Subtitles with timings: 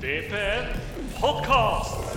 [0.00, 0.70] VPN
[1.20, 2.14] podkast!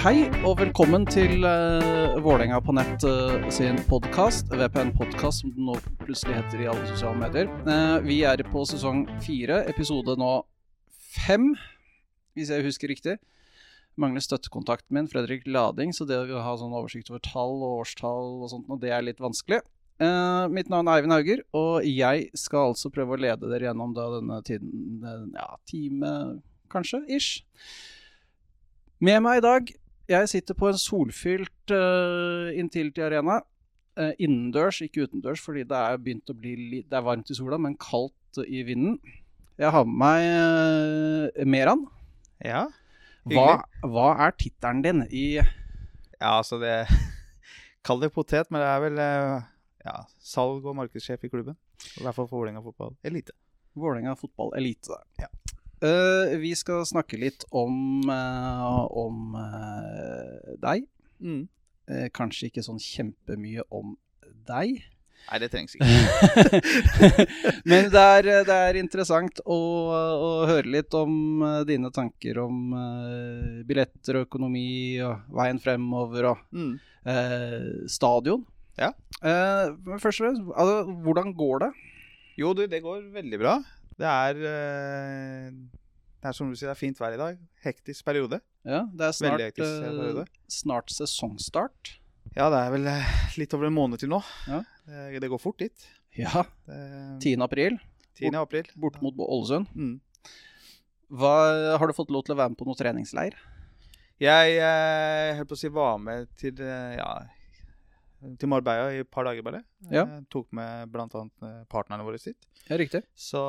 [0.00, 4.48] Hei og velkommen til uh, Vålerenga på nett uh, sin podkast.
[4.56, 7.52] VPN podkast, som den nå plutselig heter i alle sosiale medier.
[7.68, 10.32] Uh, vi er på sesong fire, episode nå
[11.28, 11.50] fem,
[12.32, 13.18] hvis jeg husker riktig.
[14.00, 18.38] Mangler støttekontakten min, Fredrik Lading, så det å ha sånn oversikt over tall og årstall
[18.40, 19.60] og sånt, det er litt vanskelig.
[20.02, 23.94] Eh, mitt navn er Eivind Hauger, og jeg skal altså prøve å lede dere gjennom
[23.94, 24.98] da denne tiden,
[25.36, 26.10] ja, time
[26.72, 27.44] kanskje, ish.
[29.04, 29.74] Med meg i dag
[30.10, 33.38] jeg sitter på en solfylt uh, Intility Arena.
[33.94, 37.36] Uh, innendørs, ikke utendørs, fordi det er begynt å bli litt, Det er varmt i
[37.38, 38.98] sola, men kaldt uh, i vinden.
[39.56, 41.86] Jeg har med meg uh, Meran.
[42.42, 42.66] Ja,
[43.30, 46.82] hva, hva, er tittelen din i Ja, altså det
[47.86, 48.98] Kall det potet, men det er vel
[49.84, 51.56] ja, salg- og markedssjef i klubben.
[51.98, 53.34] I hvert fall for Vålerenga fotball elite.
[53.74, 54.96] Vålerenga fotball elite.
[55.20, 55.28] Ja.
[55.84, 60.88] Uh, vi skal snakke litt om, uh, om uh, deg.
[61.24, 61.44] Mm.
[62.16, 63.90] kanskje ikke sånn kjempemye om
[64.48, 64.78] deg.
[65.24, 65.86] Nei, det trengs ikke.
[67.70, 69.58] Men det er, det er interessant å,
[69.92, 72.72] å, høre litt om dine tanker om
[73.68, 76.72] billetter og økonomi og veien fremover og mm.
[77.92, 78.44] stadion.
[78.80, 78.90] Ja.
[79.22, 81.72] Men først og fremst, altså, hvordan går det?
[82.40, 83.58] Jo, du, det går veldig bra.
[83.94, 84.40] Det er,
[85.54, 87.38] det er som du sier, det er fint vær i dag.
[87.62, 88.40] Hektisk periode.
[88.66, 91.94] Ja, det er snart, snart sesongstart.
[92.34, 92.88] Ja, det er vel
[93.38, 94.18] litt over en måned til nå.
[94.48, 94.62] Ja.
[94.88, 95.86] Det, det, går fort dit.
[96.18, 96.42] Ja.
[97.22, 97.36] 10.
[97.44, 97.78] april.
[98.18, 98.34] 10.
[98.40, 98.70] april.
[98.80, 99.70] Bort, mot Ålesund.
[99.74, 99.98] Mm.
[101.14, 101.34] Hva,
[101.78, 103.36] har du fått lov til å være med på noe treningsleir?
[104.22, 107.10] Jeg, jeg på å si var med til ja,
[108.40, 109.62] til Marbella i et par dager bare.
[109.90, 110.04] Ja.
[110.04, 111.24] Jeg tok med bl.a.
[111.70, 112.46] partnerne våre sitt.
[112.68, 113.02] Ja, riktig.
[113.12, 113.42] Så,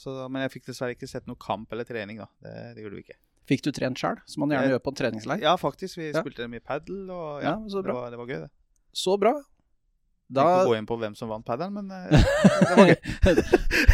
[0.00, 2.28] så, men jeg fikk dessverre ikke sett noe kamp eller trening, da.
[2.44, 3.18] Det, det gjorde vi ikke.
[3.48, 5.44] Fikk du trent sjøl, som man gjerne jeg, gjør på en treningsleir?
[5.44, 6.00] Ja, faktisk.
[6.00, 6.20] Vi ja.
[6.20, 8.50] spilte mye padel, og ja, ja det, var, det, var, gøy, det.
[8.92, 9.32] Så bra.
[10.28, 10.44] Da...
[10.44, 11.88] Jeg ikke gå inn på hvem som vant padelen, men
[12.68, 12.98] det var gøy.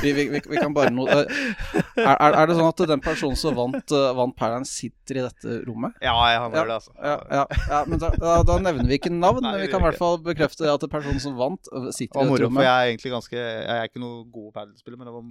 [0.02, 1.06] vi, vi, vi, vi, kan bare no...
[2.02, 5.24] er, er, er, det sånn at den personen som vant, uh, vant Paradise, sitter i
[5.24, 5.96] dette rommet?
[6.02, 6.94] Ja, han ja, det, altså.
[6.98, 9.82] Ja, ja, ja men da, da, da, nevner vi ikke navn, Nei, men vi kan
[9.82, 12.60] i hvert fall bekrefte at personen som vant, sitter i dette moro, rommet.
[12.60, 15.28] For jeg er egentlig ganske Jeg er ikke noe god padelspiller, men det var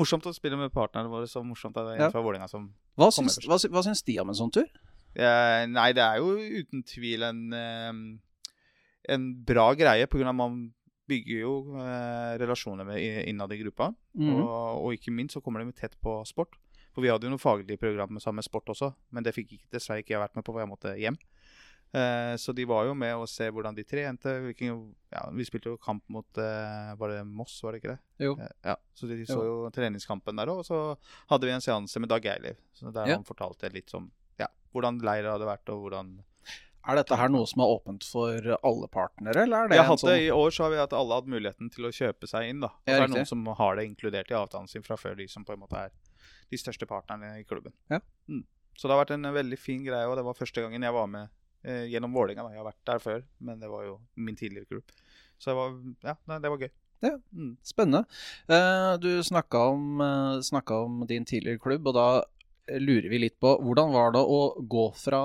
[0.00, 1.28] morsomt å spille med partnerne våre.
[1.30, 2.70] Så morsomt at det er en fra Vålerenga som
[3.00, 4.68] hva syns, hva, hva syns de om en sånn tur?
[5.12, 7.42] Eh, nei, det er jo uten tvil en,
[9.12, 10.28] en bra greie, pga.
[10.30, 10.62] at man
[11.10, 13.90] bygger jo eh, relasjoner med, innad i gruppa.
[14.18, 14.34] Mm.
[14.36, 16.58] Og, og, ikke minst så kommer de tett på sport.
[16.92, 19.70] For vi hadde jo noen faglige program sammen med sport også, men det fikk ikke,
[19.72, 21.16] dessverre ikke jeg vært med på, for jeg måtte hjem.
[21.92, 24.32] Eh, så de var jo med å se hvordan de trente.
[24.46, 24.78] Hvilken,
[25.12, 28.00] ja, vi spilte jo kamp mot eh, Var det Moss, var det ikke det?
[28.24, 28.32] Jo.
[28.40, 30.62] Eh, ja, Så de, så jo treningskampen der òg.
[30.62, 30.80] Og så
[31.32, 33.18] hadde vi en seanse med Dag Eiliv, der ja.
[33.18, 34.08] han fortalte litt om
[34.40, 36.14] ja, hvordan leiret hadde vært, og hvordan
[36.82, 40.00] er dette her noe som er åpent for alle partnere, eller er det jeg en
[40.02, 42.64] sånn I år så har vi hatt alle hatt muligheten til å kjøpe seg inn.
[42.64, 42.72] da.
[42.74, 45.28] Og så er det noen som har det inkludert i avtalen sin fra før, de
[45.30, 45.94] som på en måte er
[46.52, 47.74] de største partnerne i klubben.
[47.92, 48.02] Ja.
[48.28, 48.42] Mm.
[48.76, 51.08] Så det har vært en veldig fin greie, og det var første gangen jeg var
[51.10, 51.30] med
[51.62, 52.48] eh, gjennom Vålerenga.
[52.52, 54.94] Jeg har vært der før, men det var jo min tidligere klubb.
[55.38, 55.76] Så det var,
[56.08, 56.72] ja, det var gøy.
[57.02, 57.54] Ja, mm.
[57.66, 58.04] Spennende.
[58.46, 62.06] Uh, du snakka om, uh, om, din tidligere klubb, og da
[62.78, 65.22] lurer vi litt på hvordan var det å gå fra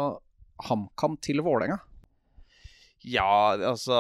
[0.66, 1.80] HamKam til Vålerenga?
[3.06, 3.98] Ja, altså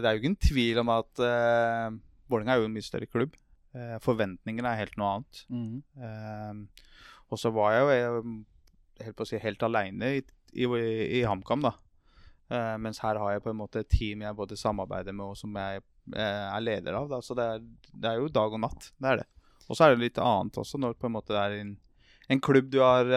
[0.00, 1.96] Det er jo ikke en tvil om at uh,
[2.30, 3.34] Vålerenga er jo en mye større klubb.
[3.76, 5.42] Uh, forventningene er helt noe annet.
[5.52, 5.82] Mm.
[5.98, 6.86] Uh,
[7.30, 8.22] og så var jeg jo
[9.04, 10.22] helt si helt aleine i,
[10.54, 10.68] i,
[11.20, 11.74] i HamKam, da.
[12.46, 15.38] Uh, mens her har jeg på en måte et team jeg både samarbeider med og
[15.38, 15.82] som jeg
[16.14, 17.10] er leder av.
[17.10, 17.18] Da.
[17.24, 18.92] Så det er, det er, jo dag og natt.
[18.94, 19.26] Det er det.
[19.66, 21.72] Og så er det litt annet også, når på en måte det er en,
[22.28, 23.10] en klubb du har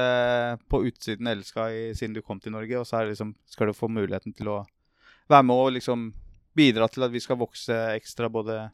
[0.70, 4.36] på utsiden elska siden du kom til Norge, og så liksom, skal du få muligheten
[4.38, 4.60] til å
[5.30, 6.10] være med og liksom
[6.58, 8.68] bidra til at vi skal vokse ekstra både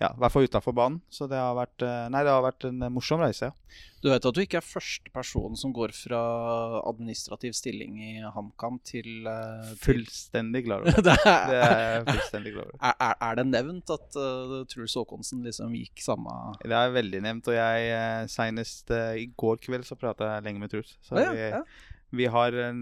[0.00, 1.00] ja, i hvert fall utafor banen.
[1.12, 3.80] Så det har vært Nei, det har vært en morsom reise, ja.
[4.00, 6.20] Du vet at du ikke er første person som går fra
[6.88, 11.16] administrativ stilling i HamKam til, uh, til Fullstendig klar over det.
[11.18, 12.78] er, det er fullstendig klar over.
[12.80, 16.32] Er, er, det nevnt at uh, Truls Håkonsen liksom gikk samme
[16.64, 20.48] Det er veldig nevnt, og jeg uh, senest uh, i går kveld så prata jeg
[20.48, 20.96] lenge med Truls.
[21.04, 21.62] Så ja, vi, ja.
[22.22, 22.80] vi, har en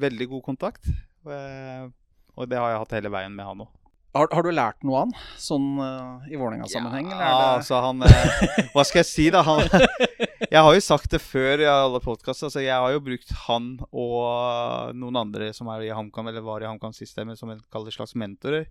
[0.00, 0.88] veldig god kontakt.
[1.28, 3.77] Og det har jeg hatt hele veien med han òg.
[4.18, 7.12] Har, har, du lært noe av han, sånn uh, i Vålerenga-sammenheng?
[7.14, 9.44] Ja, altså han uh, Hva skal jeg si, da?
[9.46, 9.62] Han,
[10.54, 12.48] jeg har jo sagt det før i alle podkaster.
[12.48, 16.64] Altså, jeg har jo brukt han og noen andre som er i HamKam, eller var
[16.64, 18.66] i HamKam-systemet, som en kaller slags mentorer.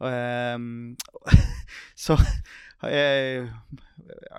[0.00, 0.96] Ehm,
[1.94, 2.16] så
[2.88, 3.44] eh,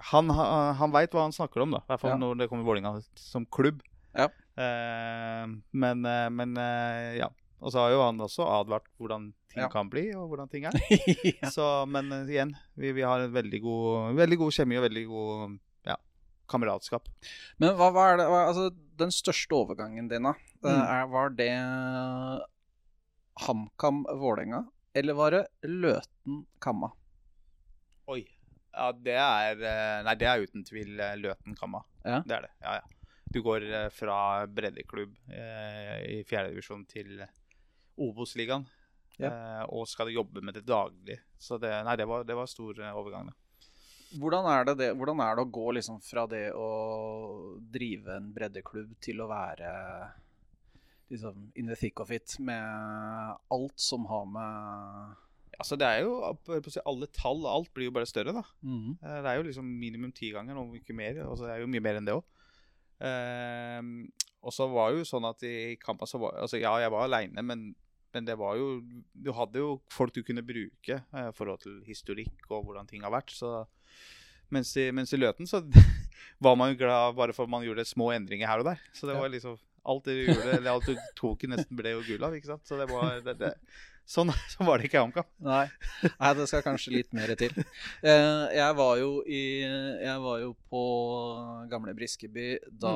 [0.09, 1.83] Han, han veit hva han snakker om, da.
[1.85, 2.21] I hvert fall Ja.
[2.21, 3.83] når det kommer Vålinga som klubb.
[4.17, 4.27] Ja.
[4.57, 7.29] Uh, men, eh, men uh, ja.
[7.61, 9.67] Og så har jo han også advart hvordan ting Ja.
[9.69, 10.73] kan bli, og hvordan ting er.
[11.41, 11.49] ja.
[11.53, 15.03] Så, men eh, igjen, vi, vi har en veldig god, veldig god kjemi og veldig
[15.11, 15.57] god
[15.91, 15.97] ja,
[16.49, 17.09] kameratskap.
[17.61, 18.69] Men hva var det hva, Altså,
[19.01, 20.33] den største overgangen din, da,
[20.65, 21.11] eh, Mm.
[21.11, 21.51] var det
[23.45, 24.63] HamKam Vålerenga,
[24.93, 26.91] eller var det Løten Kamma?
[28.11, 28.23] Oi.
[28.71, 31.81] Ja, det er eh, Nei, det er uten tvil eh, Løten Kamma.
[32.05, 32.21] Ja.
[32.25, 32.51] Det er det.
[32.63, 33.15] Ja, ja.
[33.31, 34.17] Du går eh, fra
[34.47, 37.21] breddeklubb eh, i fjerdedivisjon til
[37.97, 38.65] Obos-ligaen.
[39.31, 41.19] Eh, og skal jobbe med det daglig.
[41.37, 43.27] Så det, nei, det var, det var stor eh, overgang.
[43.29, 43.35] Da.
[44.19, 46.69] Hvordan er det, det, hvordan er det å gå liksom fra det å
[47.71, 49.69] drive en breddeklubb til å være
[51.11, 52.63] liksom in the thick of it med
[53.51, 55.17] alt som har med
[55.61, 56.15] Altså, det er jo
[56.87, 58.41] Alle tall, alt blir jo bare større, da.
[59.03, 61.19] Eh, Det er jo liksom minimum ti ganger, om ikke mer.
[61.27, 62.23] Altså, det er jo mye mer enn det òg.
[64.41, 67.05] Og så var det jo sånn at i kampen så var Altså, ja, jeg var
[67.05, 67.71] aleine, men,
[68.13, 68.81] men det var jo
[69.13, 73.05] Du hadde jo folk du kunne bruke eh, i forhold til historikk og hvordan ting
[73.05, 73.33] har vært.
[73.35, 73.61] Så
[74.51, 75.61] mens i, mens i Løten så
[76.45, 78.81] var man jo glad bare for at man gjorde små endringer her og der.
[78.97, 82.27] Så det var liksom Alt du gjorde, eller alt du tok, nesten ble jo gull
[82.27, 82.61] av, ikke sant.
[82.69, 83.47] Så det var det, det,
[84.05, 85.27] Sånn, sånn var det ikke i HamKam.
[85.45, 85.63] Nei.
[86.05, 87.55] Nei, det skal kanskje litt mer til.
[87.57, 90.83] Eh, jeg var jo i Jeg var jo på
[91.71, 92.47] gamle Briskeby
[92.81, 92.93] da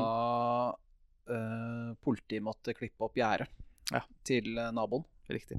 [1.30, 3.50] eh, politiet måtte klippe opp gjerdet
[3.94, 4.02] Ja.
[4.28, 5.06] til eh, naboen.
[5.30, 5.58] Riktig.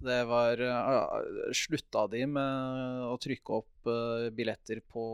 [0.00, 5.04] Det var uh, Slutta de med å trykke opp uh, billetter på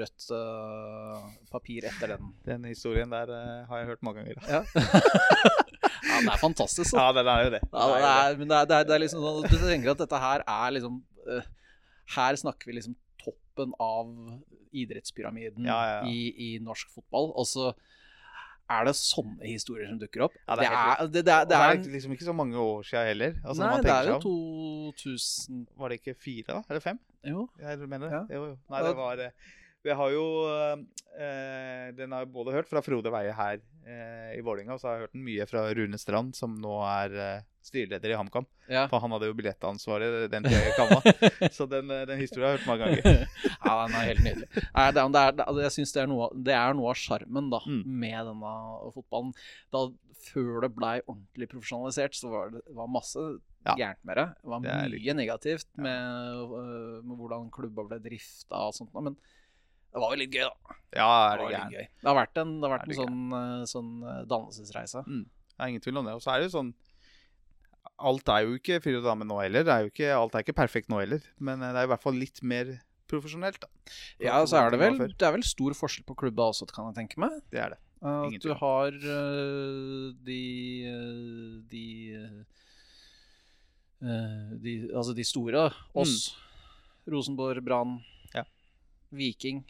[0.00, 2.30] rødt uh, papir etter den?
[2.46, 4.40] Den historien der eh, har jeg hørt mange ganger.
[4.48, 4.62] Ja.
[6.08, 6.90] ja, det er fantastisk.
[6.92, 6.96] Så.
[6.96, 7.62] Ja, det er jo det.
[7.68, 10.02] Ja, det er, men det er, det, er, det er liksom sånn Du tenker at
[10.04, 11.52] dette her er liksom eh,
[12.16, 14.08] Her snakker vi liksom toppen av
[14.72, 15.68] idrettspyramiden.
[16.08, 17.32] I, i norsk fotball.
[17.36, 17.72] Og så
[18.70, 20.34] er det sånne historier som dukker opp.
[20.48, 23.06] Ja, det er det, det, er, det er, er liksom ikke så mange år siden
[23.08, 23.38] heller.
[23.44, 26.62] Altså, Nei, det er jo 2000 Var det ikke fire, da?
[26.68, 26.98] Eller fem?
[27.26, 27.48] Jo.
[27.60, 28.20] Jeg mener Ja.
[28.28, 28.36] det.
[28.36, 28.56] Jo, jo.
[28.70, 29.30] Nei, det var eh,
[29.86, 34.42] Vi har jo eh, Den har jeg både hørt fra Frode Veie her eh, i
[34.44, 37.44] Vålinga, og så har jeg hørt den mye fra Rune Strand, som nå er eh,
[37.68, 38.46] styreleder i HamKam.
[38.70, 38.86] Ja.
[38.90, 40.98] For han hadde jo billettansvaret den tida jeg Kamma.
[41.56, 43.24] så den, eh, den historien har jeg hørt mange ganger.
[43.68, 44.50] ja, den er helt nydelig.
[44.66, 46.92] Nei, det, er- det er, det, altså, jeg synes det er noe, det er noe
[46.94, 47.82] av sjarmen da, Mm.
[48.02, 48.52] med denne
[48.98, 49.32] fotballen.
[49.74, 49.84] Da,
[50.28, 53.22] før det blei ordentlig profesjonalisert, så var det var masse
[53.66, 53.74] Ja.
[53.78, 54.24] gærent med det.
[54.42, 55.08] Det var mye litt...
[55.18, 58.94] negativt med, øh, med hvordan klubba ble drifta og sånt.
[58.96, 59.16] Men
[59.98, 60.76] det var jo litt gøy, da.
[60.94, 61.88] Ja, Det, er det var litt gøy.
[61.90, 63.90] det har vært en, det har vært en sånn, øh, sånn
[64.30, 65.02] dannelsesreise.
[65.02, 65.02] dannelsesreise.
[65.58, 66.14] Det er ingen tvil om det.
[66.14, 66.74] Og så er det jo sånn
[67.98, 69.64] Alt er jo ikke fyr og dame nå heller.
[69.66, 71.24] Det er jo ikke, alt er ikke perfekt nå heller.
[71.42, 72.76] Men eh, det er i hvert fall litt mer
[73.10, 73.68] profesjonelt, da.
[74.22, 76.98] Ja, så er det vel, det er vel stor forskjell på klubba også, kan jeg
[77.00, 77.40] tenke meg.
[77.50, 77.80] Det er det.
[77.98, 80.42] At du har uh, de
[81.72, 81.86] de,
[83.98, 85.64] uh, de Altså de store.
[85.98, 86.36] Oss,
[87.10, 88.04] Rosenborg, Brann, Mm.
[88.36, 88.44] Ja.
[88.44, 89.18] Mm.
[89.18, 89.64] Viking.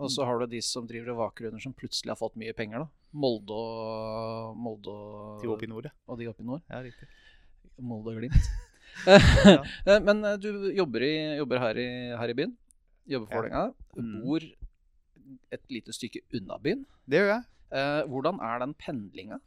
[0.00, 2.54] Og så har du de som driver og vaker under, som plutselig har fått mye
[2.56, 2.84] penger.
[2.86, 5.92] da Molde og Molde og, De oppe i nord, ja.
[6.08, 6.62] og de oppe i nord.
[6.70, 6.80] ja.
[6.80, 7.08] Riktig.
[7.78, 8.52] Molde og Glimt.
[9.08, 11.86] Eh, Men eh, du jobber, i, jobber her, i,
[12.20, 12.50] her i byen.
[13.08, 13.62] Jobber for Ja.
[13.62, 13.72] Vålerenga.
[13.96, 14.18] Mm.
[14.22, 14.44] Bor
[15.56, 16.84] et lite stykke unna byen.
[17.08, 17.44] Det gjør jeg.
[17.72, 19.38] Eh, hvordan er den pendlinga?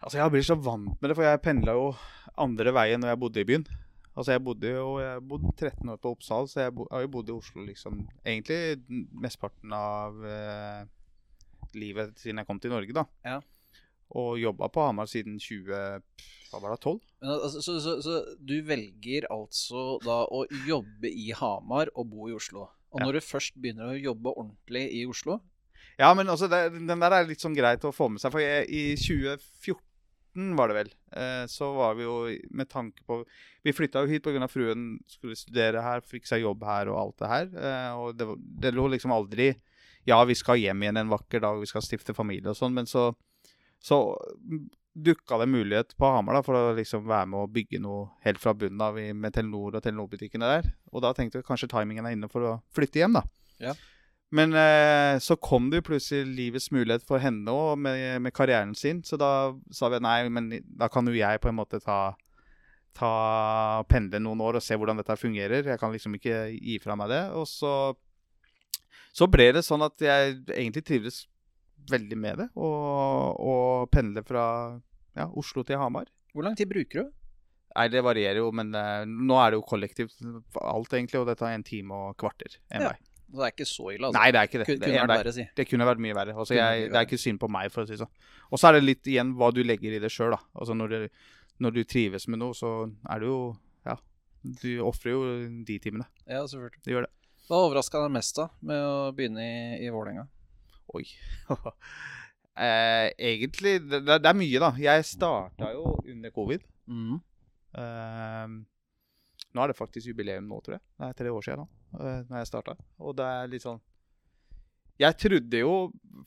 [0.00, 1.90] Altså, Jeg blir så vant med det, for jeg pendla jo
[2.36, 3.66] andre veien når jeg bodde i byen.
[4.16, 7.08] Altså, Jeg bodde jo jeg bodde 13 år på Oppsal, så jeg bo, har jo
[7.12, 8.78] bodd i Oslo liksom egentlig
[9.12, 10.86] mesteparten av eh,
[11.76, 13.04] livet siden jeg kom til Norge, da.
[13.26, 13.40] Ja.
[14.16, 16.00] Og jobba på Hamar siden 20...
[16.46, 16.80] Hva var det?
[16.86, 17.00] 12?
[17.20, 22.28] Men, altså, så, så, så du velger altså da å jobbe i Hamar og bo
[22.30, 22.68] i Oslo.
[22.94, 23.04] Og Ja.
[23.08, 25.40] når du først begynner å jobbe ordentlig i Oslo
[25.98, 28.32] Ja, men altså, det, den der er litt sånn greit å få med seg.
[28.32, 29.82] For jeg, i 2014
[30.56, 32.16] var det vel, eh, så var vi jo
[32.50, 33.22] med tanke på
[33.66, 34.48] Vi flytta jo hit pga.
[34.48, 37.46] fruen skulle studere her, fikk seg jobb her og alt det her.
[37.56, 38.28] Eh, og det,
[38.62, 39.54] det lå liksom aldri
[40.06, 42.86] Ja, vi skal hjem igjen en vakker dag, vi skal stifte familie og sånn, men
[42.86, 43.08] så,
[43.82, 43.98] så
[44.96, 48.38] dukka det mulighet på Hamar da, for å liksom være med å bygge noe helt
[48.40, 50.70] fra bunnen av med Telenor og Telenor-butikkene der.
[50.92, 53.24] Og da tenkte vi kanskje timingen er inne for å flytte hjem, da.
[53.60, 53.74] Ja.
[54.34, 58.72] Men eh, så kom det jo plutselig livets mulighet for henne òg, med, med karrieren
[58.74, 59.02] sin.
[59.06, 62.16] Så da sa vi nei, men da kan jo jeg på en måte ta,
[62.96, 63.12] ta
[63.90, 65.70] pendle noen år og se hvordan dette fungerer.
[65.70, 67.22] Jeg kan liksom ikke gi fra meg det.
[67.38, 67.72] Og så,
[69.14, 71.22] så ble det sånn at jeg egentlig trivdes
[71.86, 72.48] veldig med det.
[72.58, 74.46] Og, og pendle fra
[75.16, 76.10] ja, Oslo til Hamar.
[76.34, 77.14] Hvor lang tid bruker du?
[77.76, 80.18] Nei, det varierer jo, men eh, nå er det jo kollektivt
[80.64, 82.90] alt, egentlig, og det tar en time og kvarter en Ja.
[82.94, 82.98] vei.
[83.26, 84.18] Så det er ikke så ille, altså.
[84.20, 84.66] Nei, det er ikke det.
[84.68, 85.44] Kun- Det kunne verre, si.
[85.56, 86.34] Det kunne vært mye verre.
[86.38, 88.12] Altså, jeg, det er ikke synd på meg, for å si det sånn.
[88.52, 90.38] Og så er det litt igjen hva du legger i det sjøl, da.
[90.54, 91.10] Altså, når, det,
[91.58, 92.70] når du trives med noe, så
[93.10, 93.40] er det jo
[93.86, 93.96] Ja.
[94.62, 95.22] Du ofrer jo
[95.66, 96.06] de timene.
[96.26, 96.82] Ja, selvfølgelig.
[96.86, 97.12] Du gjør det.
[97.48, 100.28] Hva overraska deg mest da med å begynne i, i Vålerenga?
[100.94, 101.02] Oi.
[102.56, 104.70] eh, egentlig det, det det er mye, da.
[104.80, 106.62] Jeg starta jo under covid.
[106.86, 107.18] Mm.
[107.76, 108.46] Eh,
[109.56, 110.84] nå er det faktisk jubileum nå, tror jeg.
[110.98, 112.76] Det er tre år siden nå, uh, når jeg starta.
[112.98, 113.82] Og det er litt sånn
[115.00, 115.74] Jeg trodde jo,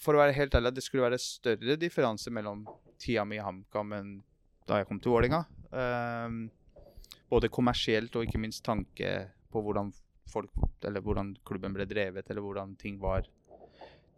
[0.01, 2.67] for å være helt ærlig, at det skulle være større differanse mellom
[3.01, 4.11] tida mi i HamKam enn
[4.69, 5.39] da jeg kom til Vålerenga.
[5.73, 6.35] Eh,
[7.31, 9.13] både kommersielt og ikke minst tanke
[9.49, 9.89] på hvordan
[10.29, 10.53] folk
[10.85, 13.25] Eller hvordan klubben ble drevet, eller hvordan ting var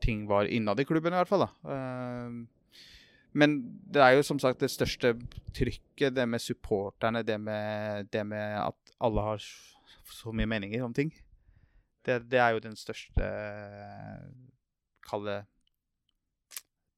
[0.02, 1.46] ting var innad i klubben, i hvert fall.
[1.46, 1.72] da.
[1.72, 2.82] Eh,
[3.32, 3.58] men
[3.88, 5.14] det er jo som sagt det største
[5.56, 9.46] trykket, det med supporterne, det med, det med at alle har
[10.12, 11.14] så mye meninger om ting.
[12.06, 13.26] Det, det er jo den største
[15.06, 15.40] Kall det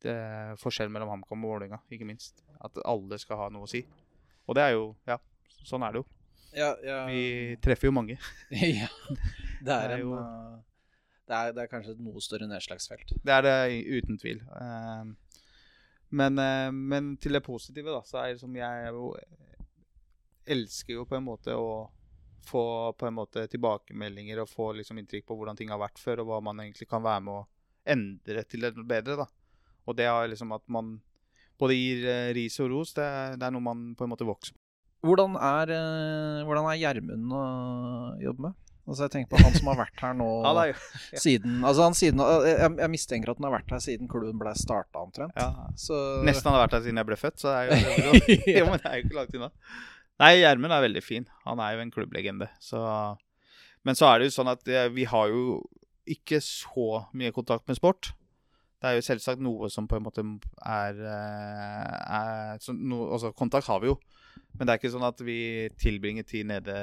[0.04, 2.42] det er forskjellen mellom HamKam og Vålerenga, ikke minst.
[2.60, 3.86] At alle skal ha noe å si.
[4.44, 5.16] Og det er jo Ja,
[5.64, 6.08] sånn er det jo.
[6.54, 6.98] Ja, ja.
[7.08, 8.18] Vi treffer jo mange.
[8.52, 8.90] ja.
[9.08, 10.60] Det er, Det er en jo- uh,
[11.24, 13.16] det, er, det er kanskje et noe større nedslagsfelt.
[13.24, 13.56] Det er det
[13.96, 14.42] uten tvil.
[14.44, 15.38] Eh,
[16.20, 19.14] men, eh, men til det positive, da, så er det som jeg jo
[20.52, 21.88] elsker jo på en måte å
[22.46, 22.66] få
[23.00, 26.32] på en måte tilbakemeldinger og få liksom inntrykk på hvordan ting har vært før, og
[26.32, 27.46] hva man egentlig kan være med å
[27.94, 29.24] endre til det bedre.
[29.24, 29.28] da.
[29.88, 30.98] Og det er liksom at man
[31.60, 34.28] både gir eh, ris og ros, det er, det er noe man på en måte
[34.28, 34.60] vokser på.
[35.04, 37.46] Hvordan er, uh, hvordan er Gjermund å
[38.24, 38.60] jobbe med?
[38.84, 40.80] Altså Jeg tenker på han som har vært her nå Ja, er
[41.26, 44.52] siden Altså han siden jeg, jeg mistenker at han har vært her siden klubben ble
[44.60, 45.36] starta, omtrent.
[45.40, 48.14] ja, Så Nesten han har vært her siden jeg ble født, så det er jo,
[48.60, 49.52] jo, men det er jo ikke langt unna.
[50.22, 51.26] Nei, Gjermund er veldig fin.
[51.48, 52.50] Han er jo en klubblegende.
[52.62, 52.82] Så.
[53.84, 55.62] Men så er det jo sånn at eh, vi har jo
[56.10, 58.12] ikke så mye kontakt med sport.
[58.84, 60.24] Det er jo selvsagt noe som på en måte
[60.68, 63.98] er, eh, er så no, Altså, kontakt har vi jo,
[64.58, 65.38] men det er ikke sånn at vi
[65.80, 66.78] tilbringer tid nede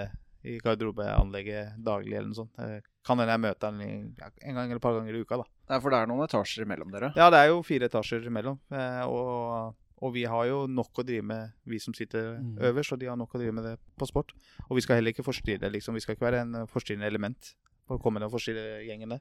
[0.49, 2.87] i garderobeanlegget daglig eller noe sånt.
[3.05, 5.47] Kan hende jeg møter han en gang eller et par ganger i uka, da.
[5.71, 7.13] Ja, for det er noen etasjer imellom dere.
[7.19, 8.59] Ja, det er jo fire etasjer imellom.
[8.73, 12.55] Eh, og, og vi har jo nok å drive med, vi som sitter Mm.
[12.71, 14.33] øverst, og de har nok å drive med det på sport.
[14.71, 15.95] Og vi skal heller ikke forstyrre, liksom.
[15.95, 17.55] Vi skal ikke være en eh, forstyrrende element
[17.87, 19.21] for å komme ned og forstyrre gjengen der.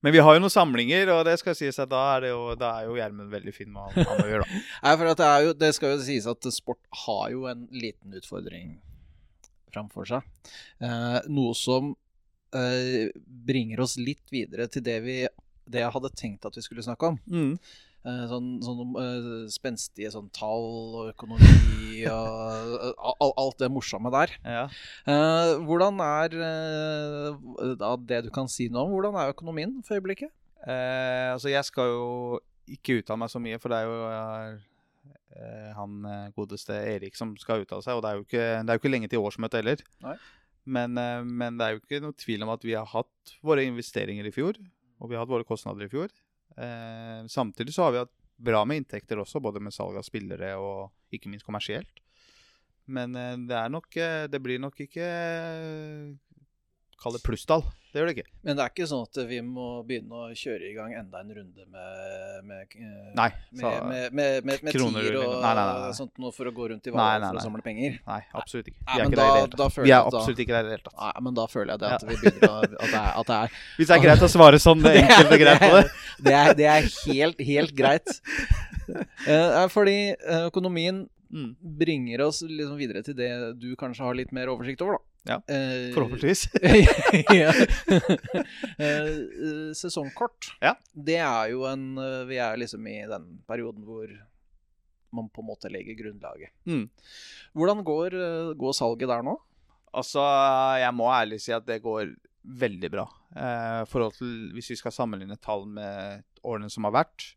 [0.00, 2.54] Men vi har jo noen samlinger, og det skal sies at da er, det jo,
[2.54, 4.60] da er jo Gjermund veldig fin med hva han å gjøre, da.
[4.86, 8.14] Nei, for at det, jo, det skal jo sies at sport har jo en liten
[8.14, 8.76] utfordring
[9.74, 10.22] framfor seg.
[10.80, 11.90] Eh, noe som
[12.54, 13.10] eh,
[13.50, 15.18] bringer oss litt videre til det, vi,
[15.68, 17.18] det jeg hadde tenkt at vi skulle snakke om.
[17.28, 17.74] Eh,
[18.30, 20.66] sånn sånn eh, spenstige sånn tall
[21.02, 22.92] og økonomi og eh,
[23.24, 24.32] al- alt det morsomme der.
[24.44, 24.64] Ja.
[25.08, 30.32] Eh, hvordan er eh, det du kan si nå om, hvordan er økonomien for øyeblikket?
[30.66, 32.08] Eh, altså, jeg skal jo
[32.68, 34.00] ikke uttale meg så mye, for det er jo
[35.38, 37.96] eh, han eh, godeste Erik som skal uttale seg.
[37.98, 39.84] Og det er jo ikke, det er jo ikke lenge til årsmøtet heller.
[40.68, 43.64] Men, eh, men det er jo ikke noe tvil om at vi har hatt våre
[43.64, 44.58] investeringer i fjor,
[44.98, 46.12] og vi har hatt våre kostnader i fjor.
[46.58, 50.54] Eh, samtidig så har vi hatt bra med inntekter også, både med salg av spillere
[50.62, 52.02] og ikke minst kommersielt.
[52.88, 56.38] Men eh, det er nok eh, Det blir nok ikke eh,
[56.98, 57.62] Kall det plusstall.
[57.98, 58.30] Det gjør det ikke.
[58.46, 61.32] Men det er ikke sånn at vi må begynne å kjøre i gang enda en
[61.34, 63.26] runde med med, eh, Nei.
[63.58, 66.68] så- med, med, med, med kroner og Nei, nei, nei, sånt noe for å gå
[66.70, 67.98] rundt i valget for å samle penger.
[68.06, 68.78] Nei, absolutt ikke.
[68.86, 69.82] Vi er ikke der i da- det hele tatt.
[69.82, 70.96] Vi er absolutt ikke der i det hele tatt.
[71.02, 73.36] Nei, men da føler jeg det at vi begynner å At det er, at det
[73.42, 75.86] er Hvis det er greit å svare sånn det enkelt og greit på det.
[76.28, 78.08] Det er, det er helt, helt greit.
[79.26, 83.28] Eh, fordi eh, økonomien Mm, bringer oss liksom videre til det
[83.60, 85.02] du kanskje har litt mer oversikt over, da.
[85.26, 86.48] Ja, Eh, forhåpentligvis.
[88.78, 90.74] Eh, sesongkort, Ja.
[90.94, 94.08] det er jo en eh, Vi er liksom i den perioden hvor
[95.12, 96.50] man på en måte legger grunnlaget.
[96.68, 96.90] Mm.
[97.56, 98.10] Hvordan går,
[98.60, 99.38] går salget der nå?
[99.96, 100.20] Altså,
[100.82, 102.10] jeg må ærlig si at det går
[102.44, 103.06] veldig bra.
[103.34, 107.30] Eh, forhold til Hvis vi skal sammenligne tall med årene som har vært,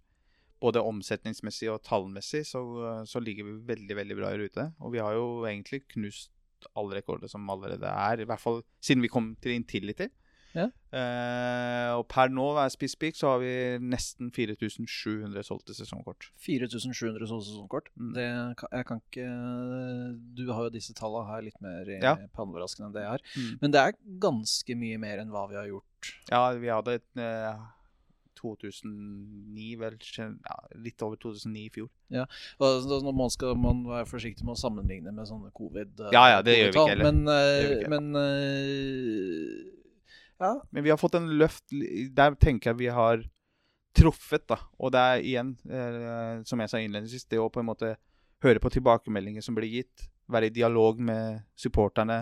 [0.62, 2.60] både omsetningsmessig og tallmessig, så,
[3.08, 4.68] så ligger vi veldig veldig bra i rute.
[4.84, 6.30] Og vi har jo egentlig knust
[6.76, 10.10] alle rekorder som allerede er, i hvert fall siden vi kom til Intility.
[10.52, 10.66] Ja.
[10.92, 16.28] Uh, og per nå, hver spiss peak, så har vi nesten 4700 solgte sesongkort.
[16.44, 17.88] 4700 solgte sesongkort.
[17.96, 18.10] Mm.
[18.18, 18.26] Det,
[18.66, 19.28] jeg kan ikke
[20.36, 22.16] Du har jo disse tallene her litt mer i Ja.
[22.36, 23.24] panneoverraskende enn det jeg har.
[23.38, 23.54] Mm.
[23.62, 26.12] Men det er ganske mye mer enn hva vi har gjort.
[26.30, 27.64] Ja, vi hadde et, eh,
[28.42, 29.98] 2009, vel.
[30.18, 31.90] Ja, litt over 2009 i fjor.
[32.60, 36.16] Og så Nå man skal man være forsiktig med å sammenligne med sånne covid eh,
[36.16, 37.12] Ja, ja, det gjør vi ikke heller.
[37.12, 37.92] Men, eh, vi ikke.
[37.94, 39.82] men uh,
[40.42, 40.56] ja.
[40.70, 41.70] Men vi har fått en løft
[42.18, 43.24] Der tenker jeg vi har
[43.96, 44.58] truffet, da.
[44.80, 47.96] Og det er igjen, eh, som jeg sa innledningsvis, det å på en måte
[48.42, 50.08] høre på tilbakemeldinger som blir gitt.
[50.32, 52.22] Være i dialog med supporterne,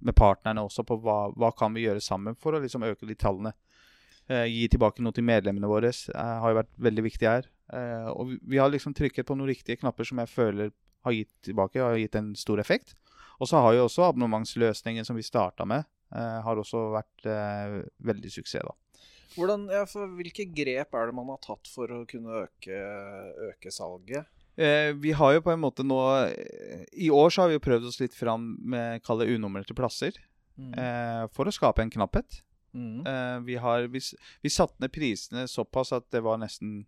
[0.00, 3.18] med partnerne også, på hva, hva kan vi gjøre sammen for å liksom øke de
[3.18, 3.52] tallene.
[4.30, 7.48] Eh, gi tilbake noe til medlemmene våre eh, har jo vært veldig viktig her.
[7.74, 10.74] Eh, og vi, har liksom trykket på noen riktige knapper som jeg føler
[11.06, 12.94] har gitt tilbake, har gitt en stor effekt.
[13.40, 17.26] Og så har jo også abonnementsløsningen som vi starta med, eh, har også vært
[18.04, 18.76] veldig suksess, da.
[19.30, 22.78] Hvordan, ja, Hvilke grep er det man har tatt for å kunne øke,
[23.50, 24.26] øke salget?
[24.58, 25.96] Eh, vi har jo på en måte nå
[26.92, 30.18] I år så har vi jo prøvd oss litt fram med kall det unummererte plasser.
[30.60, 32.42] Eh, for å skape en knapphet.
[32.76, 33.02] Mm.
[33.06, 34.02] Uh, vi, har, vi,
[34.44, 36.84] vi satte ned prisene såpass at det var nesten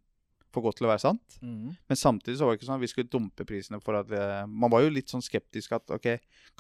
[0.53, 1.39] for godt til å være sant.
[1.41, 1.73] Mm.
[1.89, 4.43] Men samtidig så var det ikke sånn at vi skulle dumpe prisene for at eh,
[4.51, 6.11] Man var jo litt sånn skeptisk at OK,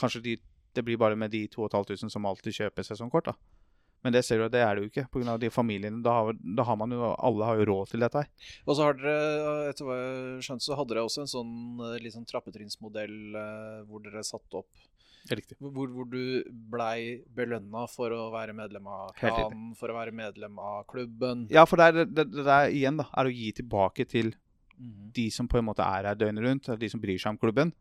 [0.00, 0.37] kanskje de,
[0.73, 3.59] det blir bare med de 2500 som alltid kjøper sesongkort, da.
[4.02, 5.37] Men det ser du at det er det jo ikke, pga.
[5.38, 6.00] de familiene.
[6.02, 8.49] Da har, da har man jo Alle har jo råd til dette her.
[8.67, 11.52] Og så har dere, etter hva jeg skjønte, så hadde dere også en sånn
[11.87, 14.88] eh, litt sånn trappetrinnsmodell eh, hvor dere satte opp
[15.31, 15.57] riktig.
[15.61, 20.59] hvor, hvor du blei belønna for å være medlem av klanen, for å være medlem
[20.59, 21.47] av klubben.
[21.50, 24.35] Ja, for det, er, det, det der igjen da, er å gi tilbake til
[24.83, 25.12] Mhm.
[25.12, 27.73] de som på en måte er her døgnet rundt, de som bryr seg om klubben.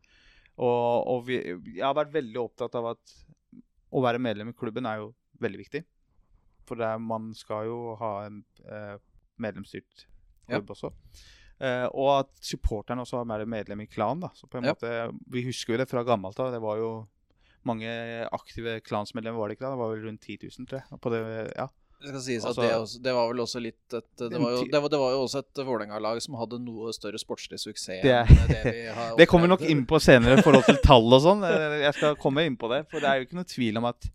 [0.60, 1.38] Og, og vi,
[1.78, 3.14] jeg har vært veldig opptatt av at
[3.92, 5.82] å være medlem i klubben er jo veldig viktig.
[6.68, 8.98] For er, man skal jo ha en eh,
[9.42, 10.06] medlemsstyrt
[10.52, 10.92] klubb også.
[11.62, 14.22] Eh, og at supporterne også er medlem i klanen.
[14.28, 14.30] da.
[14.36, 14.74] Så på en Ja.
[14.76, 16.52] måte, Vi husker jo det fra gammelt av.
[16.52, 17.08] Det var jo
[17.68, 17.92] mange
[18.34, 19.76] aktive klansmedlemmer, var det ikke da?
[19.76, 21.00] Det var vel rundt 10 000, tror jeg.
[21.04, 21.22] På det,
[21.58, 21.68] ja.
[22.02, 24.90] Sies Altså- det, også, det var vel også litt et Det var jo, det var,
[24.90, 28.96] det var jo også et Vålerenga-lag som hadde noe større sportslig suksess Det enn det
[29.20, 31.46] Det kommer vi nok inn på senere i forhold til tall og sånn.
[31.46, 32.88] Eh, Jeg skal komme inn på det.
[32.90, 34.10] For det er jo ikke noe tvil om at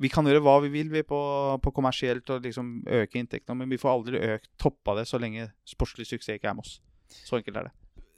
[0.00, 1.18] vi kan gjøre hva vi vil vi på,
[1.64, 5.50] på kommersielt og liksom øke inntektene, men vi får aldri økt toppa det så lenge
[5.68, 6.78] sportslig suksess ikke er med oss.
[7.24, 7.72] Så enkelt er det.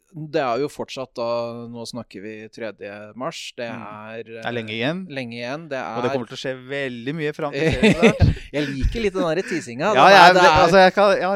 [0.08, 1.24] Det er jo fortsatt da
[1.68, 3.12] Nå snakker vi 3.
[3.14, 3.52] mars.
[3.56, 3.82] Det Mm.
[3.82, 5.68] er, Det er lenge igjen, lenge igjen.
[5.68, 8.34] Det er og det kommer til å skje veldig mye fram til serien.
[8.52, 9.90] Jeg liker litt den derre teasinga.
[9.94, 11.32] Ja, Den jeg, er- altså kan, ja,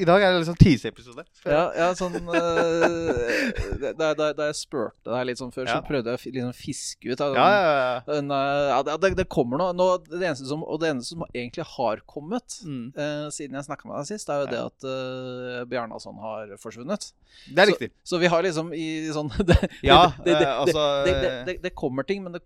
[0.00, 1.24] i- dag er det liksom teaseepisode.
[1.44, 5.76] Ja, ja sånn uh, da, da, da jeg spurte deg litt sånn før, Ja.
[5.80, 7.18] så prøvde jeg å liksom fiske ut.
[7.20, 8.00] Ja, ja, ja.
[8.14, 9.72] Den, eh, ja, det, det kommer noe.
[9.76, 12.92] Nå, det eneste som, og det eneste som egentlig har kommet Mm.
[12.96, 14.50] uh, siden jeg snakka med deg sist, er jo Ja.
[14.50, 17.12] det at uh, Bjarnason har forsvunnet.
[17.52, 17.90] Det er riktig.
[18.05, 21.16] Så vi har liksom i sånn det, Ja, det, det, det, eh, altså det,
[21.48, 22.44] det, det, kommer ting, men det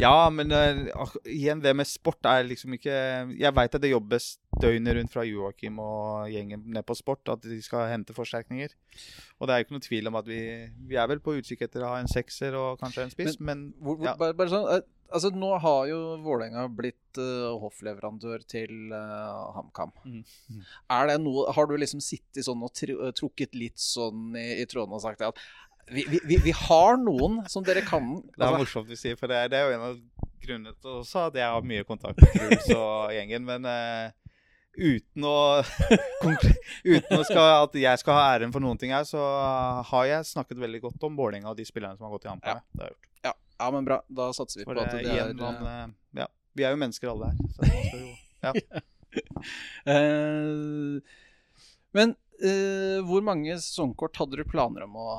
[0.00, 2.94] Ja, men uh, igjen, det med sport er liksom ikke
[3.36, 4.30] Jeg veit at det jobbes
[4.62, 8.72] døgnet rundt fra Joakim og gjengen ned på sport, at de skal hente forsterkninger.
[9.40, 10.40] Og det er jo ikke noe tvil om at vi,
[10.88, 13.70] vi er vel på utkikk etter å ha en sekser og kanskje en spiss, men,
[13.80, 14.16] hvor, hvor, ja.
[14.20, 19.92] bare, bare sånn, eh, altså Nå har jo Vålerenga blitt uh, hoffleverandør til uh, HamKam.
[20.08, 20.22] Mm.
[20.96, 24.66] Er det noe, Har du liksom sittet sånn og tr trukket litt sånn i, i
[24.70, 25.38] trådene og sagt at
[25.92, 29.16] vi, vi, vi, vi har noen som dere kan det er altså, morsomt du sier,
[29.18, 30.00] for det, er- det er jo en av
[30.42, 34.10] grunnene til også at jeg har mye kontakt med Truls og gjengen, men uh,
[34.72, 35.36] uten å
[36.82, 39.20] Uten å skal, at jeg skal ha æren for noen ting her, så
[39.90, 42.62] har jeg snakket veldig godt om Vålerenga og de spillerne som har gått i HamKam.
[42.62, 42.64] Ja.
[42.72, 43.08] Det har jeg gjort.
[43.26, 44.00] ja, ja, men bra.
[44.10, 46.26] Da satser vi For på at det det er man, eh, ja,
[46.58, 47.52] vi er jo mennesker alle her.
[47.54, 48.12] Så man skal jo,
[48.48, 48.52] ja.
[49.86, 51.00] uh,
[51.96, 55.10] Men Uh, hvor mange sesongkort hadde du planer om å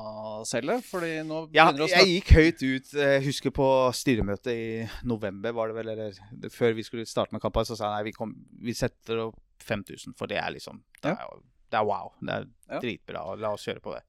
[0.44, 0.74] selge?
[0.84, 2.90] Fordi nå Ja, jeg gikk høyt ut.
[3.00, 7.32] eh, Jeg husker på styremøtet i november, var det vel, eller før vi skulle starte
[7.32, 10.52] med kampen, så sa jeg nei, vi, kom, vi setter opp 5000, for det er
[10.58, 11.40] liksom Det er, ja.
[11.72, 12.12] det er wow.
[12.20, 12.82] Det er Ja.
[12.84, 13.24] dritbra.
[13.40, 14.02] La oss kjøre på det.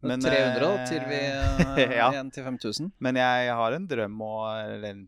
[0.00, 1.18] 300 da, til vi
[1.84, 2.10] eh, ja.
[2.10, 2.92] igjen til 5000.
[3.04, 5.02] Men jeg har en drøm og Eller en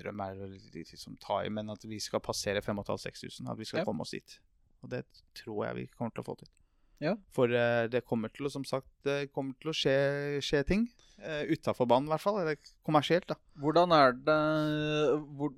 [0.00, 0.40] drøm er
[0.74, 3.50] liksom ta i, men at vi skal passere 5500-6000.
[3.52, 3.84] At vi skal Ja.
[3.84, 4.38] komme oss dit.
[4.82, 5.04] Og det
[5.38, 6.48] tror jeg vi kommer til å få til.
[7.00, 7.14] Ja.
[7.34, 9.96] For eh, det kommer til å, som sagt, det kommer til å skje,
[10.44, 10.84] skje ting.
[11.22, 12.40] Uh, Utafor banen, i hvert fall.
[12.42, 13.36] Eller kommersielt, da.
[13.62, 13.92] Hvordan
[14.26, 14.36] det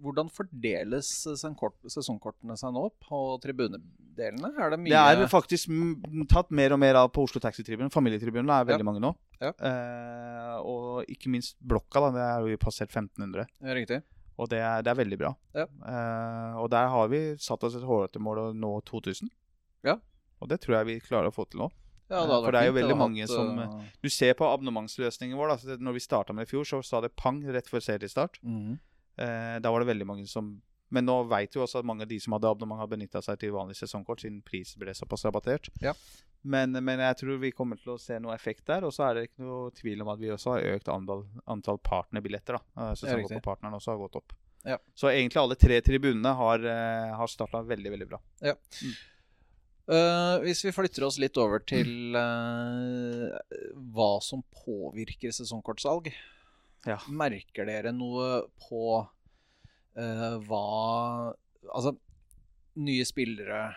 [0.05, 4.51] Hvordan fordeles sesongkortene seg nå på tribunedelene?
[4.61, 5.73] Er det mye Det er faktisk
[6.29, 7.93] tatt mer og mer av på Oslo Taxitribunen.
[7.95, 8.91] Familietribunen er veldig Ja.
[8.91, 9.15] mange nå.
[9.41, 9.53] Ja.
[9.57, 12.11] Eh, og ikke minst blokka, da.
[12.13, 13.47] Det er jo passert 1500.
[13.63, 14.03] Ja, Riktig.
[14.37, 15.33] Og det er, det er veldig bra.
[15.55, 15.65] Ja.
[15.65, 19.31] Eh, og der har vi satt oss et hårete mål å nå 2000.
[19.87, 19.97] Ja.
[20.43, 21.71] Og det tror jeg vi klarer å få til nå.
[22.13, 25.37] Ja, det for det er jo veldig mange hatt, som, eh, Du ser på abonnementsløsningen
[25.37, 25.55] vår.
[25.55, 25.77] Da.
[25.81, 28.41] Når vi starta med det i fjor, så sa det pang rett før seriestart.
[28.43, 28.79] Mm.
[29.17, 32.09] Eh, da var det veldig mange som Men nå vet jo også at mange av
[32.09, 35.69] de som hadde abonnement, har benytta seg til vanlig sesongkort, siden prisen ble såpass rabattert.
[35.81, 35.93] Ja.
[36.45, 38.85] Men, men jeg tror vi kommer til å se noe effekt der.
[38.85, 41.81] Og så er det ikke noe tvil om at vi også har økt antall, antall
[41.83, 42.61] partnerbilletter.
[42.61, 42.83] da.
[42.85, 44.37] Eh, Sesongkort på partneren også har gått opp.
[44.63, 44.79] Ja.
[44.95, 48.21] Så egentlig alle tre tribunene har, uh, har starta veldig, veldig bra.
[49.85, 53.37] Eh, hvis vi flytter oss litt over til uh,
[53.93, 56.09] hva som påvirker sesongkortsalg.
[56.89, 56.97] Ja.
[57.13, 60.65] Merker dere noe på uh, hva
[61.65, 61.95] Altså,
[62.77, 63.71] nye spillere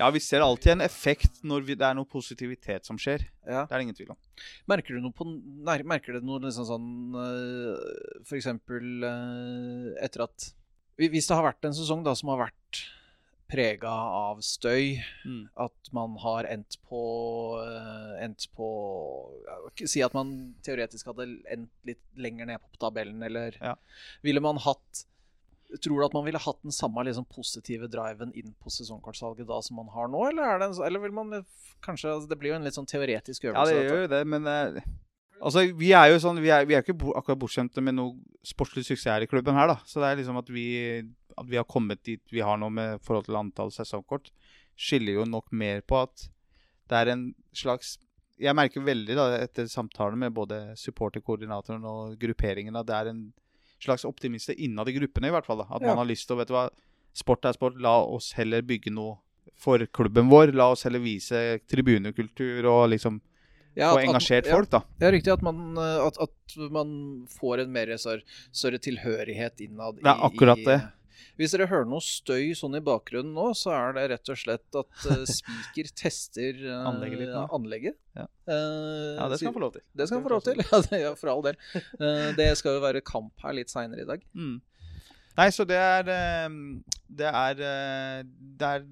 [0.00, 3.26] Ja, vi ser alltid en effekt når vi, det er noe positivitet som skjer.
[3.44, 3.64] ja.
[3.64, 4.20] Det er det ingen tvil om.
[4.72, 9.08] Merker du noe på nei, Merker du noe liksom sånn uh, For eksempel
[10.04, 10.50] etter at
[11.00, 12.84] Hvis det har vært en sesong da som har vært
[13.48, 15.48] prega av støy, Mm.
[15.56, 17.00] at man har endt på
[17.62, 18.68] eh, Endt på
[19.46, 23.54] Jeg vil ikke Si at man teoretisk hadde endt litt lenger ned på tabellen, eller
[23.60, 23.74] Ja.
[24.22, 25.04] Ville man hatt
[25.82, 29.60] Tror du at man ville hatt den samme liksom, positive driven inn på sesongkortsalget da
[29.66, 31.32] som man har nå, eller, er det en, eller vil man
[31.82, 33.74] kanskje altså, Det blir jo en litt sånn teoretisk Ja, øvelse.
[33.74, 34.80] det gjør jo det, men uh,
[35.42, 38.14] Altså, Vi er jo sånn, vi er, vi er ikke akkurat bortskjemte med noe
[38.46, 39.66] sportslig suksess her i klubben her.
[39.68, 39.76] da.
[39.84, 41.02] Så det er liksom at vi,
[41.38, 44.30] at vi har kommet dit vi har nå med forhold til antall sesongkort,
[44.76, 46.28] skiller jo nok mer på at
[46.88, 47.98] det er en slags
[48.38, 53.22] Jeg merker veldig da, etter samtaler med både supporterkoordinatoren og grupperingen at det er en
[53.80, 55.58] slags optimist innad i gruppene, i hvert fall.
[55.62, 55.66] da.
[55.70, 55.88] At Ja.
[55.88, 56.68] man har lyst til å vet du hva,
[57.16, 57.78] Sport er sport.
[57.80, 59.16] La oss heller bygge noe
[59.56, 60.52] for klubben vår.
[60.52, 63.22] La oss heller vise tribunekultur og liksom
[63.74, 64.52] Ja, få at- at- engasjert ja.
[64.54, 64.82] folk, da.
[65.00, 70.04] Er riktig at man, eh, at, at man får en mer større, tilhørighet innad Det
[70.04, 70.82] er akkurat det.
[71.38, 74.78] Hvis dere hører noe støy sånn i bakgrunnen nå, så er det rett og slett
[74.80, 77.98] at uh, Spiker tester uh, Anlegget litt ja, anlegget.
[78.16, 78.26] Ja.
[78.48, 79.84] Uh, Ja, det skal han få lov til.
[79.96, 81.58] Det skal han få lov til, ja, det- ja, for all del.
[82.38, 84.24] Det skal jo være kamp her litt seinere i dag.
[84.36, 84.56] Mm.
[85.36, 87.58] Nei, så det er Det er
[88.30, 88.86] Det er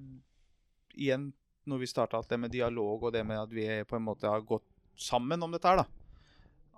[0.95, 1.31] igjen
[1.65, 4.29] når vi starta alt det med dialog og det med at vi på en måte
[4.29, 4.65] har gått
[5.01, 5.85] sammen om dette her, da.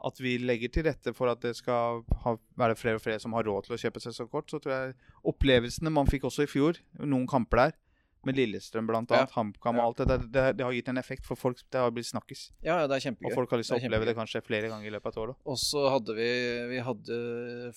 [0.06, 3.34] At vi legger til rette for at det skal ha, være flere og flere som
[3.34, 4.52] har råd til å kjøpe sesongkort.
[4.52, 4.96] Så tror jeg
[5.28, 7.78] opplevelsene man fikk også i fjor, noen kamper der,
[8.26, 9.20] med Lillestrøm bl.a., Ja.
[9.22, 11.62] annet HamKam og alt det det, det har gitt en effekt for folk.
[11.72, 12.52] Det har blitt snakkis.
[12.64, 14.88] Ja, ja, det er Og folk har lyst til å oppleve det kanskje flere ganger
[14.88, 15.28] i løpet av et år.
[15.28, 15.36] Da.
[15.54, 16.30] Og så hadde vi,
[16.74, 17.20] vi hadde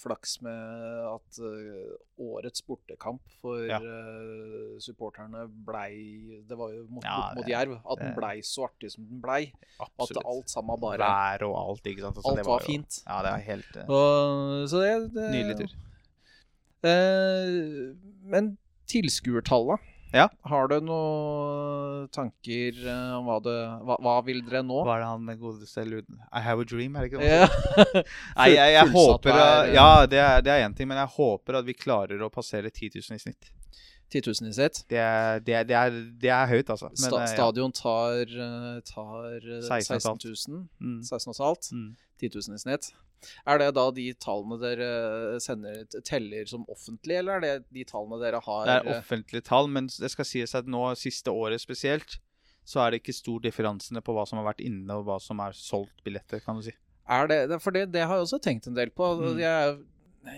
[0.01, 0.57] flaks med
[1.11, 3.79] at uh, årets bortekamp for Ja.
[3.79, 7.77] uh, supporterne blei Det var jo mot, Ja, mot, mot Jerv.
[7.85, 9.53] At den blei så artig som den blei.
[9.79, 12.17] Og at alt sammen bare Vær og alt, ikke sant.
[12.17, 13.03] Altså, Alt det var jo- fint.
[13.07, 15.79] Ja, det er helt uh, Og, så det, det Nydelig tur.
[16.81, 18.57] Eh, men
[18.89, 19.81] tilskuertallet
[20.13, 20.25] Ja.
[20.51, 23.51] Har du noen tanker eh, om hva du,
[23.87, 24.81] Hva, hva vil dere nå?
[24.87, 27.31] Hva er det han godeste Luden I have a dream, er det ikke det?
[27.31, 27.47] Ja.
[28.41, 31.69] Nei, jeg, jeg håper at- Ja, det er, det én ting, men jeg håper at
[31.69, 33.53] vi klarer å passere 10 000 i snitt.
[34.11, 34.81] 10 000 i snitt?
[34.91, 36.89] Det er, det er, det er, det er høyt, altså.
[36.91, 40.65] Men, Sta eh, stadion tar, eh, tar eh, 16 16 000.
[40.83, 40.99] Mm.
[41.07, 41.71] 16 og salt.
[41.71, 41.93] Mm.
[42.19, 42.91] 10 000 i snitt.
[43.49, 48.21] Er det da de tallene dere sender teller som offentlige, eller er det de tallene
[48.23, 51.63] dere har Det er eh, offentlige tall, men det skal sies at nå siste året
[51.63, 52.19] spesielt,
[52.65, 55.41] så er det ikke stor differansene på hva som har vært inne og hva som
[55.45, 56.75] er solgt billetter, kan du si.
[57.11, 59.09] Er det, for det, det har jeg også tenkt en del på.
[59.19, 59.41] Mm.
[59.41, 59.79] Jeg,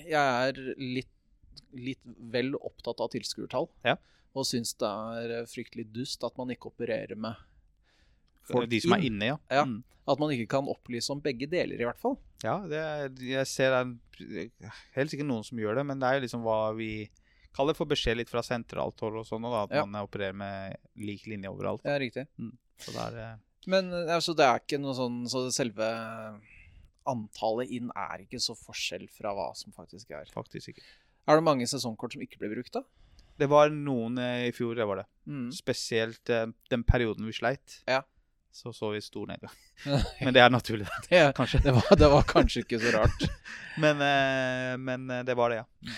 [0.08, 1.10] jeg er litt,
[1.76, 2.00] litt
[2.32, 3.68] vel opptatt av tilskuertall.
[3.84, 3.98] Ja.
[4.32, 7.36] Og syns det er fryktelig dust at man ikke opererer med
[8.50, 9.38] folk De som er inne, ja.
[9.50, 9.64] Ja.
[9.68, 9.80] Mm.
[10.08, 12.16] At man ikke kan opplyse om begge deler, i hvert fall.
[12.42, 13.70] Ja, det er, jeg ser
[14.18, 16.88] det er helt sikkert noen som gjør det, men det er jo liksom hva vi
[17.54, 19.84] kaller for beskjed litt fra sentralt hold og sånn, og da, at Ja.
[19.86, 21.84] man opererer med lik linje overalt.
[21.86, 22.26] Ja, riktig.
[22.38, 22.58] riktig.
[22.82, 25.86] Så det er, Men altså, det er ikke noe sånn Så selve
[27.06, 30.26] antallet inn er ikke så forskjell fra hva som faktisk er.
[30.34, 30.82] faktisk ikke.
[31.28, 32.82] Er det mange sesongkort som ikke blir brukt, da?
[33.38, 35.06] Det var noen eh, i fjor, det var det.
[35.26, 35.48] Mm.
[35.54, 37.78] Spesielt eh, den perioden vi sleit.
[37.88, 38.02] Ja.
[38.52, 39.52] Så så vi stor nedgang.
[40.24, 41.62] Men det er naturlig, det, kanskje.
[41.64, 43.24] det, var, det var kanskje ikke så rart.
[43.82, 45.92] Men, eh, men eh, det var det, ja.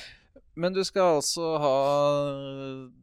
[0.54, 1.72] Men du skal altså ha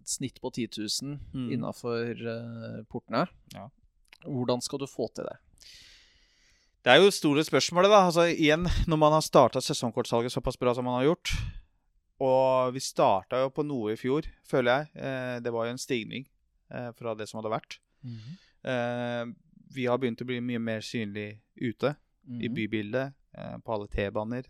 [0.08, 0.70] snitt på 10
[1.04, 1.50] 000 Mm.
[1.58, 3.26] innafor uh, portene.
[3.52, 3.66] Ja.
[4.24, 5.36] Hvordan skal du få til det?
[6.86, 8.06] Det er jo store spørsmålet, da.
[8.08, 11.34] Altså, igjen, når man har starta sesongkortsalget såpass bra som man har gjort
[12.24, 15.04] Og vi starta jo på noe i fjor, føler jeg.
[15.04, 16.24] Eh, det var jo en stigning
[16.72, 17.80] eh, fra det som hadde vært.
[18.06, 18.32] Eh,
[18.64, 21.96] vi har begynt å bli mye mer synlig ute
[22.28, 22.54] i Mhm.
[22.56, 24.46] bybildet, eh, på alle T-baner.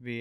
[0.00, 0.18] Vi,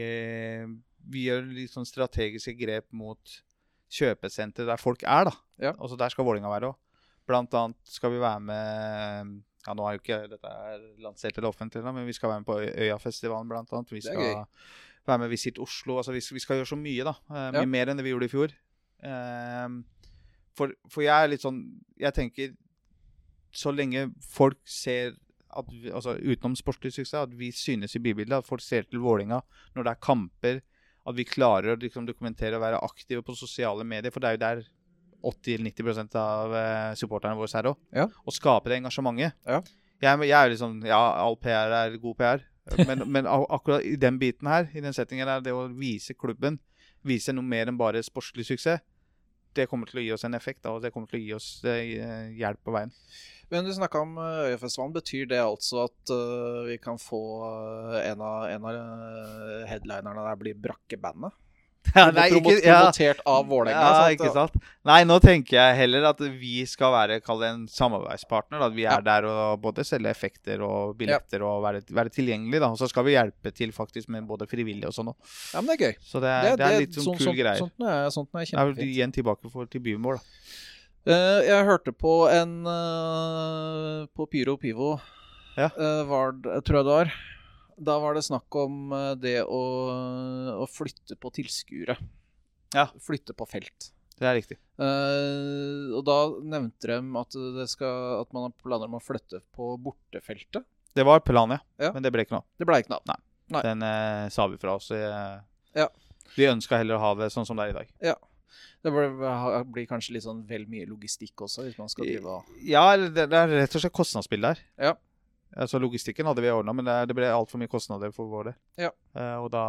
[1.09, 3.41] vi gjør litt sånn strategiske grep mot
[3.89, 5.33] kjøpesenter der folk er, da.
[5.59, 5.73] Ja.
[5.73, 6.75] Også Der skal Vålinga være òg.
[7.27, 11.49] Blant annet skal vi være med Ja, nå er jo ikke dette er lansert eller
[11.51, 13.89] offentlig, men vi skal være med på Øyafestivalen, annet.
[13.91, 14.45] Vi skal
[15.05, 15.97] være med Visit Oslo.
[15.97, 17.13] Altså, vi, vi skal gjøre så mye, da.
[17.29, 17.65] Uh, mye Ja.
[17.65, 18.53] mer enn det vi gjorde i fjor.
[19.03, 19.83] Uh,
[20.55, 21.59] for, for jeg er litt sånn
[21.97, 22.55] Jeg tenker
[23.51, 25.15] så lenge folk ser
[25.71, 29.41] vi, altså utenom sportlig suksess, at vi synes i bybildet, at folk ser til Vålinga
[29.75, 30.59] når det er kamper,
[31.09, 34.13] at vi klarer å liksom, dokumentere og være aktive på sosiale medier.
[34.13, 34.61] For det er jo der
[35.25, 37.79] 80-90% av eh, supporterne våre er òg.
[37.95, 38.05] Ja.
[38.25, 39.35] Og skape det engasjementet.
[39.47, 39.61] Ja.
[39.99, 42.45] Jeg, jeg er liksom Ja, all PR er god PR.
[42.85, 46.59] Men, men akkurat i den biten her, i den settingen her, det å vise klubben,
[47.01, 48.83] vise noe mer enn bare sportslig suksess,
[49.57, 51.35] det kommer til å gi oss en effekt, da, og det kommer til å gi
[51.37, 52.93] oss eh, hjelp på veien.
[53.49, 54.93] Men du snakka om eh, Øyafestivalen.
[54.93, 60.41] Betyr det altså at uh, vi kan få eh, en av, en av headlinerne der
[60.41, 61.33] blir Brakkebandet?
[61.95, 63.79] Ja, Promo- Promotert av Vålerenga.
[63.81, 64.13] Ja, sant?
[64.19, 64.55] ikke sant?
[64.85, 68.61] Nei, nå tenker jeg heller at vi skal være kall det en samarbeidspartner.
[68.67, 69.01] At vi er Ja.
[69.01, 72.59] der og både selge effekter og billetter og være, være tilgjengelig.
[72.59, 72.69] da.
[72.69, 75.15] Og så skal vi hjelpe til faktisk med både frivillige og sånn òg.
[75.53, 75.95] Ja, men det er gøy.
[76.03, 77.57] Så det er, det er litt sånn, sånn- kul sånn- greier.
[77.57, 80.21] Sånt er, sånt er Det er igjen tilbake for, til byen vår, da.
[81.09, 84.99] Uh, jeg hørte på en uh, På Pyro Pivo,
[85.57, 85.69] Ja.
[85.77, 87.13] Uh, var, det- tror jeg det var.
[87.79, 89.61] Da var det snakk om eh, det å,
[90.59, 91.95] å flytte på tilskuere.
[92.75, 92.89] Ja.
[93.01, 93.91] Flytte på felt.
[94.19, 94.57] Det er riktig.
[94.75, 99.39] Uh, og da nevnte de at, det skal, at man har planer om å flytte
[99.55, 100.67] på bortefeltet.
[100.97, 101.87] Det var planen, ja.
[101.87, 101.93] Ja.
[101.95, 102.43] Men det ble ikke noe.
[102.59, 103.23] Det ble ikke noe av.
[103.49, 103.63] Nei.
[103.63, 104.91] Den uh, sa vi fra oss.
[104.91, 105.39] Uh,
[105.77, 105.87] Ja.
[106.35, 107.93] Vi ønska heller å ha det sånn som det er i dag.
[108.11, 108.15] Ja.
[108.83, 112.85] Det blir, kanskje litt sånn vel mye logistikk også, hvis man skal drive og Ja,
[112.95, 114.61] det, er rett og slett kostnadsspill der.
[114.79, 114.93] Ja.
[115.57, 118.57] Altså Logistikken hadde vi ordna, men det, ble altfor mye kostnader for vår del.
[118.85, 118.91] Ja.
[119.17, 119.63] Uh, og da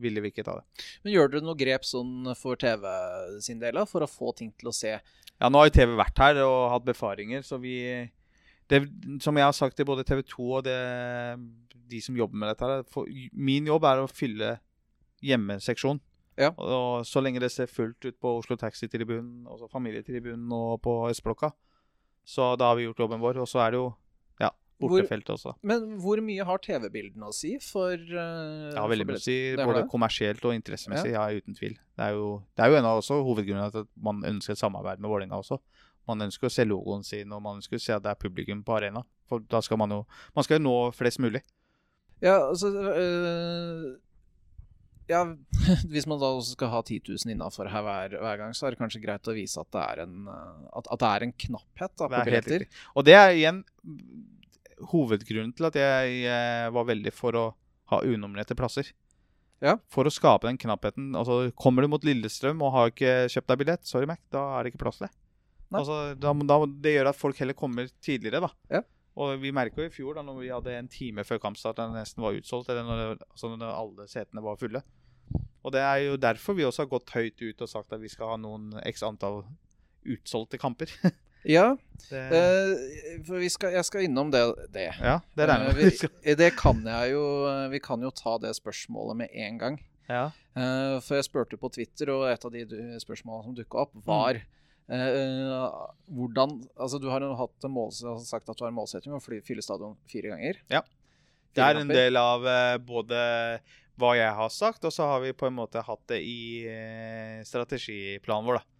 [0.00, 0.86] ville vi ikke ta det.
[1.04, 2.86] Men gjør dere noe grep sånn for TV
[3.44, 5.92] sin del, da, for å få ting til å se Ja, nå har jo TV
[5.98, 7.76] vært her og hatt befaringer, så vi
[8.70, 8.80] det,
[9.20, 10.78] Som jeg har sagt til både TV 2 og det,
[11.90, 14.56] de som jobber med dette her for, Min jobb er å fylle
[15.24, 16.00] hjemmeseksjon.
[16.40, 16.50] Ja.
[16.58, 21.52] Og, så lenge det ser fullt ut på Oslo Taxi-tribunen, og familietribunen og på Østblokka,
[22.24, 23.38] så da har vi gjort jobben vår.
[23.44, 23.92] Og så er det jo
[24.84, 25.54] ja, Hvor- også.
[25.62, 29.38] Men hvor mye har TV-bildene å si for uh, Ja, veldig mye å si.
[29.58, 31.14] Både kommersielt og interessemessig.
[31.16, 31.26] Ja.
[31.32, 31.78] uten tvil.
[31.96, 34.62] Det er jo, det er jo en av også hovedgrunnene til at man ønsker et
[34.62, 35.60] samarbeid med Vålerenga også.
[36.08, 38.62] Man ønsker å se logoen sin, og man ønsker å se at det er publikum
[38.64, 39.04] på arena.
[39.30, 40.02] For da skal man jo
[40.36, 41.40] Man skal jo nå flest mulig.
[42.24, 43.94] Ja, altså øh,
[45.08, 45.24] Ja,
[45.92, 48.74] hvis man da også skal ha 10 000 innafor her hver, hver gang, så er
[48.74, 51.34] det kanskje greit å vise at det er en, øh, at, at det er en
[51.46, 52.66] knapphet da, på er billetter.
[52.94, 53.64] Og det er igjen
[54.94, 57.44] hovedgrunnen til at jeg eh, var veldig for å
[57.92, 58.88] ha unominerte plasser.
[59.64, 59.76] Ja.
[59.92, 61.12] For å skape den knappheten.
[61.16, 64.64] Altså, kommer du mot Lillestrøm og har ikke kjøpt deg billett, sorry Mac, da er
[64.64, 65.14] det ikke plass til det.
[65.74, 68.50] Altså, da, da, det gjør at folk heller kommer tidligere, da.
[68.78, 68.82] Ja.
[69.14, 72.00] Og vi merka i fjor, da når vi hadde en time før kampstart da det
[72.00, 74.82] nesten var utsolgt, eller når, altså når alle setene var fulle.
[75.64, 78.10] Og det er jo derfor vi også har gått høyt ut og sagt at vi
[78.12, 79.44] skal ha noen x antall
[80.04, 80.90] utsolgte kamper.
[81.44, 84.42] Ja, Det, uh, for vi skal, jeg skal innom det.
[84.74, 84.90] det.
[85.00, 86.08] ja, det regner jeg Eh, med.
[86.10, 87.24] vi vi, det kan jeg jo
[87.72, 89.78] Vi kan jo ta det spørsmålet med en gang.
[90.08, 90.26] Ja.
[90.56, 92.66] Uh, for jeg spurte på Twitter, og et av de
[93.00, 94.40] spørsmålene som dukka opp, var
[94.92, 99.14] uh, hvordan Altså, du har jo hatt en mål, sagt at du har en målsetting
[99.14, 100.60] om å fylle stadion fire ganger.
[100.72, 100.84] Ja.
[101.54, 103.18] Det er en del av eh, både
[104.00, 107.42] hva jeg har sagt, og så har vi på en måte hatt det i eh,
[107.46, 108.73] strategiplanen vår, da.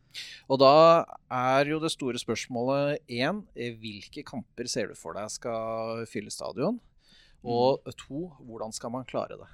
[0.48, 6.04] Og da er jo det store spørsmålet én hvilke kamper ser du for deg skal
[6.10, 6.80] fylle stadion?
[7.44, 9.50] Og to hvordan skal man klare det?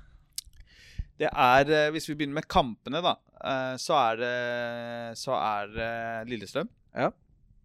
[1.20, 5.66] Det er, eh, Hvis vi begynner med kampene, da, eh, så er det, så er
[5.74, 6.68] det Lillestrøm.
[6.94, 7.10] Ja.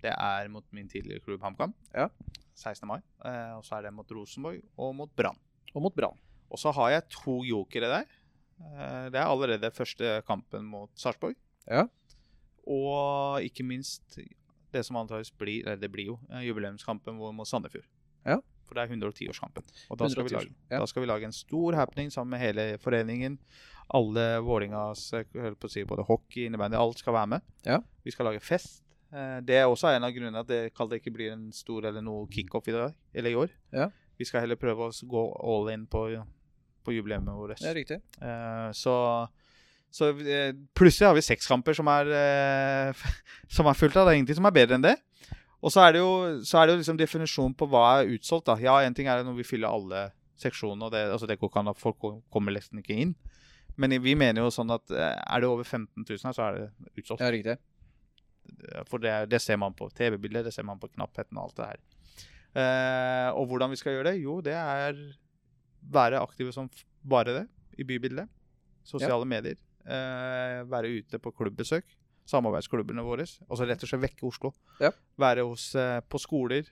[0.01, 1.73] Det er mot min tidligere klubb HamKam.
[1.93, 2.09] Ja.
[2.55, 2.87] 16.
[2.87, 2.99] mai.
[3.23, 5.37] Eh, Og så er det mot Rosenborg og mot Brann.
[5.73, 6.17] Og mot Brann.
[6.51, 8.05] Og så har jeg to jokere der.
[8.59, 11.35] Eh, Det er allerede første kampen mot Sarpsborg.
[11.69, 11.87] Ja.
[12.67, 14.17] Og ikke minst
[14.75, 17.85] det som antakeligvis blir, eller det blir jo, eh, jubileumskampen vår mot Sandefjord.
[18.25, 18.39] Ja.
[18.65, 19.63] For det er 110-årskampen.
[19.93, 20.79] Og da skal, vi lage, ja.
[20.81, 23.37] da skal vi lage en stor happening sammen med hele foreningen.
[23.93, 27.45] Alle Vålingas på å si, både hockey, innebandy, alt skal være med.
[27.67, 27.79] Ja.
[28.03, 28.81] Vi skal lage fest.
[29.13, 32.25] Eh, Det er også en av grunnene at det ikke blir en stor eller noe
[32.27, 33.53] kickoff i dag, eller i år.
[33.71, 33.91] Ja.
[34.17, 36.07] Vi skal heller prøve å gå all in på,
[36.83, 37.59] på jubileet vårt.
[37.61, 38.01] Det er riktig.
[38.21, 38.95] Eh, så
[39.95, 43.05] så eh, plutselig har vi seks kamper som er, eh,
[43.55, 44.07] som er fullt av.
[44.09, 44.95] Det er ingenting som er bedre enn det.
[45.65, 46.09] Og så er det jo,
[46.45, 48.45] så er det jo liksom definisjonen på hva er utsolgt.
[48.51, 48.57] da.
[48.61, 50.03] Ja, en ting er når vi fyller alle
[50.37, 53.15] seksjonene, og det, altså det går ikke an at folk ko- kommer nesten ikke inn.
[53.79, 56.59] Men vi mener jo sånn at eh, er det over 15 000 her, så er
[56.59, 56.67] det
[57.01, 57.23] utsolgt.
[57.23, 57.55] Ja, riktig.
[58.91, 61.69] For det, det ser man på TV-bildet, det ser man på knappheten og alt det
[61.71, 61.79] her.
[62.55, 64.19] Eh, og hvordan vi skal gjøre det?
[64.21, 64.99] Jo, det er
[65.95, 66.69] være aktive som
[67.05, 67.45] bare det
[67.81, 68.29] i bybildet.
[68.85, 69.57] Sosiale medier.
[69.85, 71.85] Eh, være ute på klubbbesøk.
[72.25, 73.27] Samarbeidsklubbene våre.
[73.49, 74.53] Og så rett og slett vekke Oslo.
[74.81, 74.89] Ja.
[75.21, 76.65] Være hos, eh, på skoler.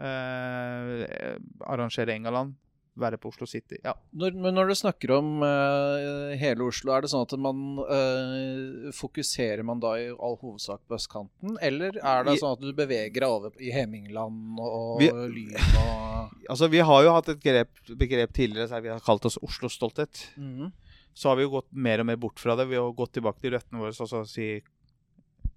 [0.00, 2.54] Eh, arrangere Engaland.
[3.00, 3.78] Være på Oslo City.
[3.86, 3.92] Ja.
[4.18, 8.90] Når, men når du snakker om eh, hele Oslo, er det sånn at man eh,
[8.98, 13.14] Fokuserer man da i all hovedsak på østkanten, eller er det sånn at du beveger
[13.22, 17.70] deg over i Hemingland og Vi- Lyn og Altså, vi har jo hatt et grep,
[17.94, 20.26] begrep tidligere som vi har kalt oss Oslo-stolthet.
[20.36, 20.72] Mhm.
[21.14, 22.68] Så har vi jo gått mer og mer bort fra det.
[22.70, 24.52] Vi har gått tilbake til røttene våre altså så si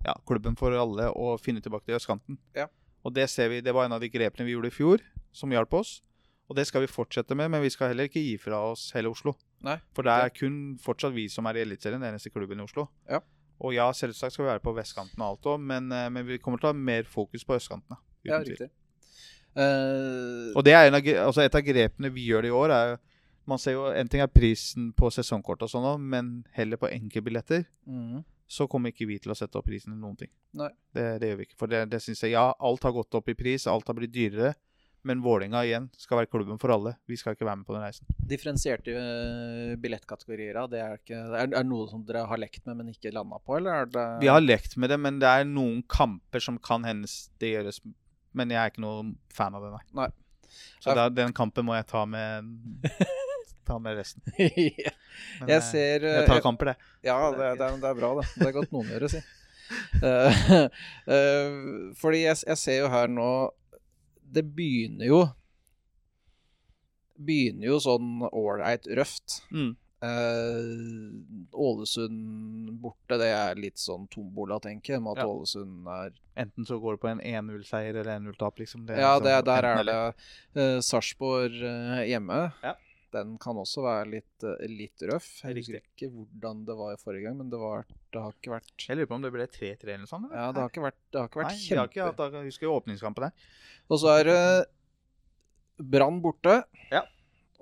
[0.03, 2.39] ja, klubben for alle og finne tilbake til østkanten.
[2.57, 2.67] Ja.
[3.03, 5.03] Og det ser vi, det var en av de grepene vi gjorde i fjor,
[5.35, 5.97] som hjalp oss.
[6.51, 9.11] Og det skal vi fortsette med, men vi skal heller ikke gi fra oss hele
[9.11, 9.35] Oslo.
[9.63, 9.77] Nei.
[9.95, 12.89] For det er kun fortsatt vi som er i Eliteserien, den eneste klubben i Oslo.
[13.09, 13.21] Ja.
[13.63, 16.39] Og ja, selvsagt skal vi være på vestkanten og alt òg, men, eh, men vi
[16.43, 17.99] kommer til å ha mer fokus på østkantene.
[18.27, 18.69] Ja, riktig.
[19.53, 20.49] Uh...
[20.57, 22.93] Og det er en av, altså et av grepene vi gjør det i år, er
[22.93, 23.01] jo
[23.45, 27.65] Man ser jo En ting er prisen på sesongkort og sånn, men heller på enkeltbilletter
[27.87, 28.23] Mm.
[28.47, 30.29] så kommer ikke vi til å sette opp prisen i noen ting.
[30.93, 31.57] Det, det gjør vi ikke.
[31.59, 34.13] For det, det synes jeg Ja, alt har gått opp i pris, alt har blitt
[34.13, 34.53] dyrere.
[35.05, 36.93] Men Vålerenga igjen skal være klubben for alle.
[37.11, 38.07] Vi skal ikke være med på den reisen.
[38.23, 42.93] Differensierte eh, billettkategorier, det er, ikke, er, er noe som dere har lekt med, men
[42.93, 45.81] ikke landa på, eller er det Vi har lekt med det, men det er noen
[45.91, 47.81] kamper som kan hendes det gjøres
[48.31, 49.83] Men jeg er ikke noen fan av det, nei.
[50.05, 50.09] Nei.
[50.79, 52.47] Så da, den kampen må jeg ta med
[53.67, 54.23] Ta med resten.
[54.37, 54.91] Ja,
[55.39, 56.91] Men, Jeg eh, ser eh, Jeg tar kamper, det.
[57.05, 58.27] Ja, det, det, er, det er bra, det.
[58.35, 59.21] Det er godt noen gjør si.
[60.03, 60.41] Uh,
[61.13, 63.29] uh, fordi jeg, jeg ser jo her nå
[64.35, 65.21] Det begynner jo
[67.23, 69.39] Begynner jo sånn ålreit røft.
[69.53, 69.71] Mm.
[70.03, 75.03] Eh, Ålesund borte, det er litt sånn tombola, tenker jeg.
[75.05, 75.27] Med at Ja.
[75.29, 78.87] Ålesund er Enten så går det på en 1-0-seier eller 1-0-tap, liksom.
[78.87, 79.97] Det Ja, liksom det, der er det
[80.57, 81.53] uh, Sarpsborg
[82.09, 82.51] hjemme.
[82.63, 82.73] Ja.
[83.13, 85.29] Den kan også være litt, eh, litt røff.
[85.43, 88.53] Jeg husker ikke hvordan det var i forrige gang, men det, var, det har ikke
[88.55, 90.29] vært Jeg lurer på om det ble 3-3 eller noe sånt?
[90.29, 90.39] eller?
[90.41, 91.79] Ja, det har ikke vært, det har ikke vært Nei, kjempe...
[91.81, 93.49] har ikke hatt Jeg husker jo åpningskampen der.
[93.89, 94.39] Og så er det
[95.93, 96.55] Brann borte.
[96.93, 97.03] Ja.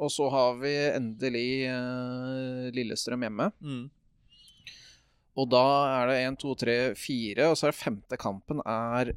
[0.02, 3.52] Og så har vi endelig uh, Lillestrøm hjemme.
[5.40, 5.66] Og da
[6.02, 9.14] er det 1, 2, 3, 4, og så er det femte kampen er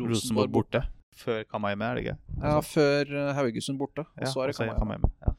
[0.00, 0.80] Rosenborg borte.
[1.14, 2.16] Før Kamma hjemme, er det ikke?
[2.42, 4.02] Ja, før eh, Haugesund borte.
[4.02, 5.10] Og Ja, så er det Kamaime, Kamma hjemme.
[5.12, 5.28] hjemme.
[5.28, 5.33] Ja.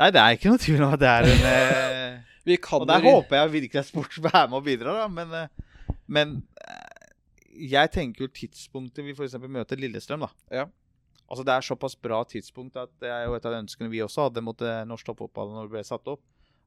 [0.00, 2.88] Nei, det er ikke noe tvil om at det er en eh, Vi kan Og
[2.90, 5.08] der håper jeg virkelig at sport er med og bidra, da.
[5.08, 7.12] Men, eh, men eh,
[7.70, 9.38] jeg tenker jo tidspunktet vi f.eks.
[9.40, 10.30] møter Lillestrøm, da.
[10.52, 10.66] Ja.
[11.24, 14.02] Altså Det er såpass bra tidspunkt at det er jo et av de ønskene vi
[14.04, 16.22] også hadde mot eh, norsk toppfotball når det ble satt opp.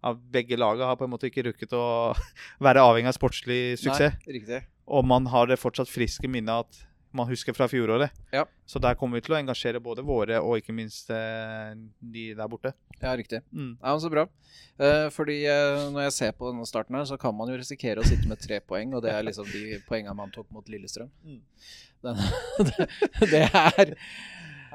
[0.08, 1.86] At begge lagene har på en måte ikke rukket å
[2.66, 4.18] være avhengig av sportslig suksess.
[4.24, 4.64] Nei, riktig.
[4.88, 8.14] Og man har det fortsatt friske minnet at man husker fra fjoråret.
[8.32, 8.46] Ja.
[8.66, 12.52] Så der kommer vi til å engasjere både våre og ikke minst eh, de der
[12.52, 12.74] borte.
[13.00, 13.42] Ja, riktig.
[13.52, 13.76] Mm.
[13.82, 14.28] Ja, men Så bra.
[14.78, 18.04] Eh, fordi eh, når jeg ser på denne starten her, så kan man jo risikere
[18.04, 21.12] å sitte med tre poeng, og det er liksom de poengene man tok mot Lillestrøm.
[21.24, 21.44] Mm.
[22.08, 22.26] Den,
[22.68, 22.90] det,
[23.32, 23.96] det er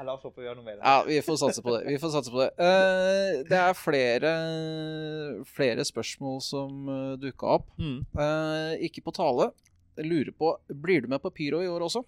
[0.03, 0.79] La oss håpe vi gjør noe mer.
[0.81, 1.83] Ja, vi får satse på det.
[1.87, 2.49] Vi får satse på det.
[2.57, 4.31] Eh, det er flere,
[5.47, 7.69] flere spørsmål som uh, dukka opp.
[7.77, 8.01] Mm.
[8.25, 9.51] Eh, ikke på tale.
[9.99, 12.03] Jeg lurer på, Blir du med på Pyro i år også?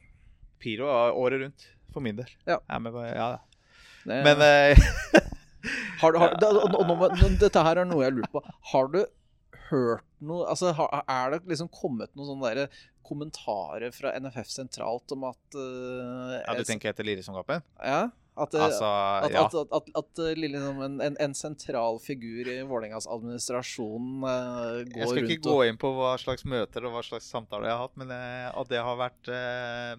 [0.65, 2.31] Pyro er året rundt, for min del.
[2.49, 2.57] Ja.
[2.65, 3.29] På, ja.
[4.05, 4.87] Det- Men eh,
[6.01, 8.41] Har du, har, da, og, nå, må- dette her er noe jeg lurer på.
[8.73, 8.99] Har du
[9.69, 12.75] hørt noe altså, har, Er det liksom kommet noen sånne der
[13.05, 17.61] kommentarer fra NFF sentralt om at uh, ja, Du tenker etter Lillestrøm-kampen?
[17.85, 18.07] Ja?
[18.35, 18.85] At, eh, Altså,
[19.23, 19.43] at, ja.
[19.47, 25.21] at, at, liksom, en, en, en sentral figur i Vålerengas administrasjon uh, går Jeg skal
[25.21, 27.95] ikke rundt gå inn på hva slags møter og hva slags samtaler jeg har hatt,
[28.01, 29.95] men uh, at det har vært uh,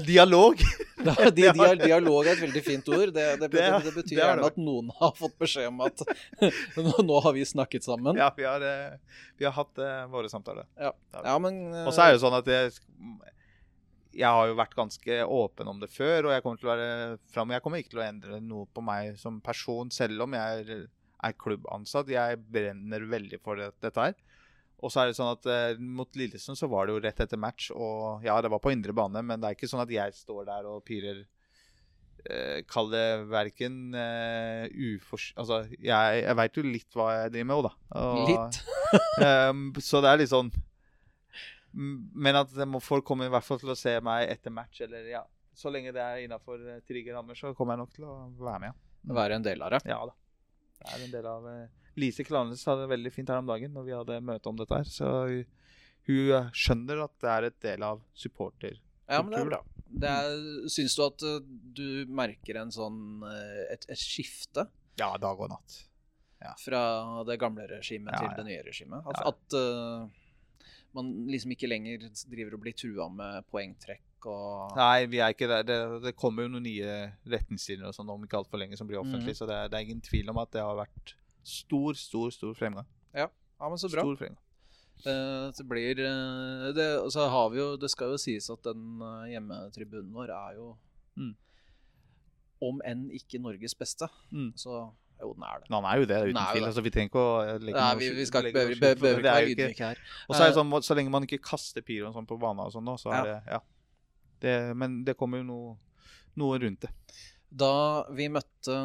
[0.10, 0.58] Dialog!
[1.00, 3.08] Da, di, dia, dialog er et veldig fint ord.
[3.16, 6.02] Det, det, det, Det betyr er gjerne at noen har fått beskjed om at
[7.08, 8.20] nå, har vi snakket sammen.
[8.20, 8.60] Ja, vi har,
[9.40, 9.80] vi har hatt
[10.12, 10.68] våre samtaler.
[10.76, 12.76] Ja, ja men Og så er det jo sånn at jeg,
[14.16, 17.18] jeg har jo vært ganske åpen om det før, og jeg kommer til å være
[17.30, 20.64] fram, Jeg kommer ikke til å endre noe på meg som person, selv om jeg
[20.64, 20.86] er,
[21.22, 22.10] er klubbansatt.
[22.10, 24.16] Jeg brenner veldig for det, dette her.
[24.80, 27.40] Og så er det sånn at eh, mot Lillesund så var det jo rett etter
[27.40, 30.16] match, og ja, det var på indre bane, men det er ikke sånn at jeg
[30.16, 31.20] står der og pyrer
[32.24, 35.30] eh, Kall det verken eh, ufors...
[35.36, 37.74] Altså, jeg, jeg veit jo litt hva jeg driver med jo da.
[38.00, 38.60] Og, Litt.
[39.22, 40.48] Ehm, så det er litt sånn
[41.72, 45.20] Men at folk kommer i hvert fall til å se meg etter match, eller ja
[45.54, 48.78] Så lenge det er innafor trygge rammer, så kommer jeg nok til å være med,
[49.06, 49.14] ja.
[49.14, 49.80] være en del av det.
[49.90, 50.14] Ja da.
[50.80, 51.66] Det er en del av eh,
[52.00, 54.78] Lise Klanes hadde det veldig fint her om dagen når vi hadde møte om dette
[54.78, 54.88] her.
[54.88, 55.44] Så hun,
[56.08, 58.78] hun eh, skjønner at det er et del av supporter.
[59.10, 59.60] Ja, men det er bra.
[59.90, 60.40] Det er,
[60.70, 61.38] syns du at eh,
[61.76, 64.64] du merker en sånn eh, et, et skifte?
[65.00, 65.80] Ja, dag og natt.
[66.40, 66.54] Ja.
[66.56, 66.78] fra
[67.28, 69.04] det gamle regimet Ja, til det nye regimet.
[69.04, 69.28] At, Ja.
[69.28, 70.06] at eh,
[70.96, 75.48] man liksom ikke lenger driver og blir trua med poengtrekk og Nei, vi er ikke
[75.48, 75.64] der.
[75.64, 76.96] Det, det kommer jo noen nye
[77.30, 79.38] retningslinjer og sånn om ikke altfor lenge som blir offentlig, mm.
[79.38, 81.14] så det er, det er ingen tvil om at det har vært
[81.46, 82.88] stor, stor, stor fremgang.
[83.16, 83.30] Ja,
[83.60, 84.04] men så bra.
[84.04, 84.44] Stor fremgang.
[85.00, 89.00] Uh, det blir uh, det, så har vi jo Det skal jo sies at den
[89.00, 90.74] uh, hjemmetribunen vår er jo
[91.18, 91.32] Mm.
[92.62, 94.52] Om enn ikke Norges beste, Mm.
[94.56, 94.92] så
[95.22, 95.68] jo, den er det.
[95.70, 96.64] Men han er jo det, uten er tvil.
[96.70, 99.84] Altså, vi trenger ikke å legge Nei, vi, vi skal ikke, behøver, ikke være ydmyke
[99.90, 100.00] her.
[100.28, 102.64] Og så er det Eh, sånn, så lenge man ikke kaster pyroen sånn på banen
[102.66, 103.24] og sånn nå, så er Ja.
[103.24, 103.60] det Ja.
[104.40, 105.76] Det, men det kommer jo noe,
[106.40, 106.90] noe rundt det.
[107.50, 108.76] Da vi møtte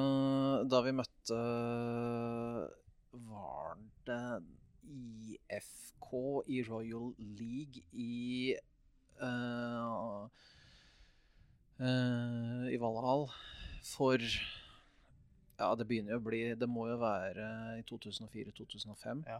[0.67, 1.37] Da vi møtte
[3.13, 3.75] Var
[4.09, 4.43] det
[4.85, 8.55] IFK i Royal League i
[9.21, 10.25] uh,
[11.79, 13.27] uh, I Valhall
[13.85, 14.17] for
[15.57, 17.47] Ja, det begynner jo å bli Det må jo være
[17.79, 19.23] i 2004-2005.
[19.29, 19.39] Ja.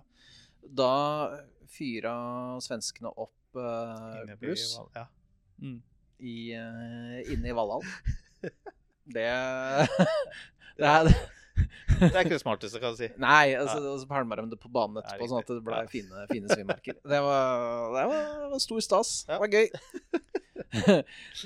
[0.66, 0.92] Da
[1.70, 2.16] fyra
[2.64, 5.08] svenskene opp uh, bluss Ja.
[5.62, 5.80] Mm.
[6.20, 7.86] i, eh, inne i Valhall.
[9.06, 9.26] Det
[10.80, 11.10] Det er
[11.96, 13.08] Det er ikke det smarteste, kan du si.
[13.22, 13.94] Nei, altså, ja.
[14.02, 16.98] så pælma de det på banen etterpå, sånn at det ble fine, fine svimerker.
[17.00, 19.12] Det var, det var, det var stor stas.
[19.30, 19.70] Det var gøy.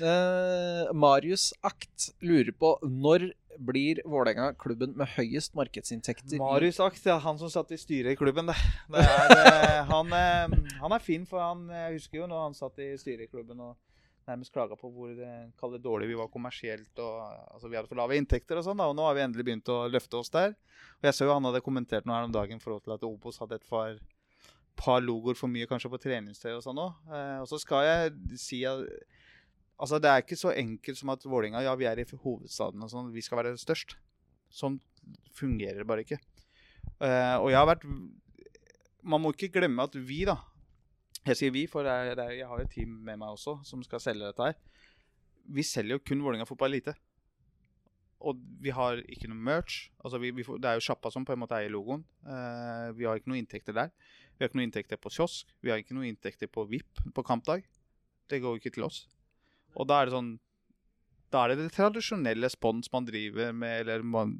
[0.02, 6.38] uh, Marius Akt lurer på når blir Vålerenga klubben med høyest markedsinntekter?
[6.40, 8.50] Marius Akt, ja, han som satt i styret i klubben.
[8.50, 8.56] Det.
[8.92, 12.58] Det er, eh, han, eh, han er fin, for han, jeg husker jo når han
[12.58, 13.76] satt i styret i klubben og
[14.28, 16.92] nærmest klaga på hvor det, kall dårlig vi var kommersielt.
[16.98, 17.20] og
[17.54, 19.82] altså Vi hadde for lave inntekter og sånn, og nå har vi endelig begynt å
[19.90, 20.54] løfte oss der.
[21.00, 23.06] Og Jeg så jo han hadde kommentert noe her om dagen i forhold til at
[23.06, 23.96] Obos hadde et par,
[24.78, 27.00] par logoer for mye kanskje på treningstøy og sånn òg.
[27.10, 28.86] Eh, og så skal jeg si at
[29.80, 32.90] Altså, det er ikke så enkelt som at Vålinga, Ja, vi er i hovedstaden og
[32.92, 33.96] sånn, vi skal være størst.
[34.52, 34.78] Sånn
[35.38, 36.20] fungerer det bare ikke.
[37.00, 37.84] Uh, og jeg har vært
[39.06, 40.36] Man må ikke glemme at vi, da
[41.24, 43.58] Jeg sier vi, for det er, det er, jeg har et team med meg også
[43.64, 44.58] som skal selge dette her.
[45.48, 46.94] Vi selger jo kun Vålinga fotball elite.
[48.20, 49.86] Og vi har ikke noe merch.
[50.04, 52.02] Altså vi, vi får, det er jo sjappa som på en måte eier logoen.
[52.26, 53.92] Uh, vi har ikke noe inntekter der.
[54.36, 55.48] Vi har ikke noe inntekter på kiosk.
[55.64, 57.64] Vi har ikke noe inntekter på VIP på kampdag.
[58.28, 59.06] Det går jo ikke til oss.
[59.76, 60.30] Og da er det sånn
[61.30, 64.32] Da er det det tradisjonelle spons man driver med, eller man,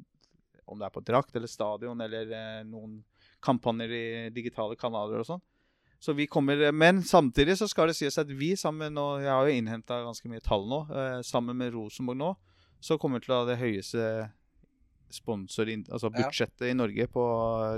[0.67, 2.97] om det er på drakt eller stadion eller eh, noen
[3.39, 4.03] kampanjer i
[4.35, 5.43] digitale kanaler og sånn.
[6.01, 9.47] Så vi kommer, Men samtidig så skal det sies at vi sammen og Jeg har
[9.47, 10.81] jo innhenta ganske mye tall nå.
[10.89, 12.31] Eh, sammen med Rosenborg nå,
[12.81, 14.05] så kommer vi til å ha det høyeste
[15.13, 16.23] sponsor, altså Ja.
[16.23, 17.23] budsjettet i Norge på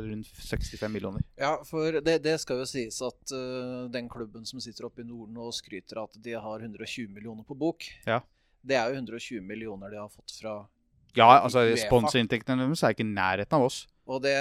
[0.06, 1.24] rundt 65 millioner.
[1.38, 5.08] Ja, for det, det skal jo sies at uh, den klubben som sitter oppe i
[5.08, 8.22] Norden og skryter av at de har 120 millioner på bok, Ja.
[8.64, 10.68] det er jo 120 millioner de har fått fra
[11.16, 13.84] Ja, altså sponsorinntektene deres er ikke i nærheten av oss.
[14.08, 14.34] Og det,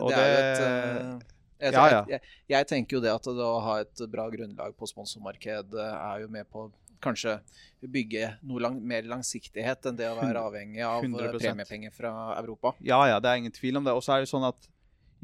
[0.00, 1.18] Og det er jo et uh,
[1.60, 2.04] jeg, Ja, ja.
[2.08, 6.20] Jeg, jeg tenker jo det at å ha et bra grunnlag på sponsormarked eh, er
[6.22, 6.72] jo med på å
[7.02, 7.38] kanskje
[7.80, 11.44] bygge noe lang, mer langsiktighet enn det å være avhengig av eh, 100%.
[11.44, 12.74] premiepenger fra Europa.
[12.84, 13.94] Ja, ja, det er ingen tvil om det.
[13.94, 14.68] Og så er det sånn at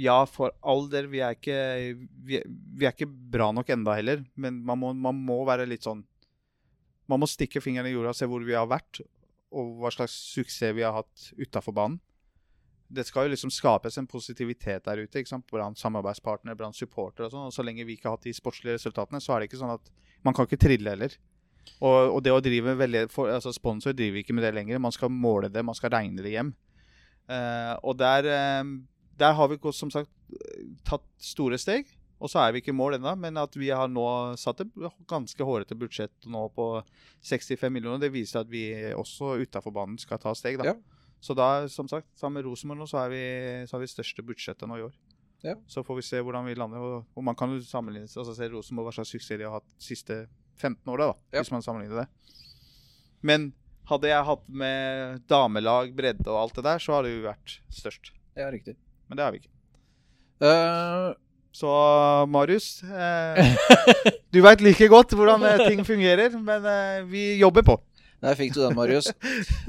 [0.00, 1.58] ja, for all del, vi er ikke,
[2.26, 2.40] vi,
[2.74, 4.24] vi er ikke bra nok enda heller.
[4.34, 6.02] Men man må, man må være litt sånn
[7.04, 9.02] Man må stikke fingeren i jorda og se hvor vi har vært,
[9.52, 11.98] og hva slags suksess vi har hatt utafor banen.
[12.88, 15.44] Det skal jo liksom skapes en positivitet der ute, ikke sant?
[15.52, 17.50] blant samarbeidspartnere, blant supportere og sånn.
[17.50, 19.76] Og så lenge vi ikke har hatt de sportslige resultatene, så er det ikke sånn
[19.76, 19.92] at
[20.24, 21.12] Man kan ikke trille heller.
[21.80, 24.82] Og, og det å drive veldig for, altså Sponsor driver ikke med det lenger.
[24.82, 26.54] Man skal måle det, man skal regne det hjem.
[27.24, 28.72] Uh, og der, uh,
[29.20, 30.10] der har vi som sagt
[30.88, 31.90] tatt store steg.
[32.24, 34.06] Og så er vi ikke i mål ennå, men at vi har nå
[34.40, 34.70] satt et
[35.10, 36.68] ganske hårete budsjett nå på
[37.26, 40.56] 65 millioner, det viser at vi også utafor banen skal ta steg.
[40.62, 40.72] da.
[40.72, 41.04] Ja.
[41.24, 43.24] Så da, som sagt, sammen med Rosenborg nå, så har vi,
[43.68, 44.96] så har vi største budsjettet nå i år.
[45.44, 45.58] Ja.
[45.68, 46.80] Så får vi se hvordan vi lander.
[46.80, 49.76] Og, og man kan jo sammenligne altså se Rosenborg hva slags suksess de har hatt
[49.82, 50.22] siste
[50.60, 51.42] 15 åra, da, Ja.
[51.42, 52.08] hvis man sammenligner det.
[53.24, 53.52] Men
[53.88, 58.12] hadde jeg hatt med damelag, bredde og alt det der, så hadde vi vært størst.
[58.36, 58.76] Ja, riktig.
[59.08, 59.52] Men det har vi ikke.
[60.42, 61.14] Uh,
[61.54, 61.70] Så
[62.26, 63.54] Marius, eh,
[64.34, 67.76] du veit like godt hvordan eh, ting fungerer, men eh, vi jobber på.
[68.24, 69.06] Der fikk du den, Marius.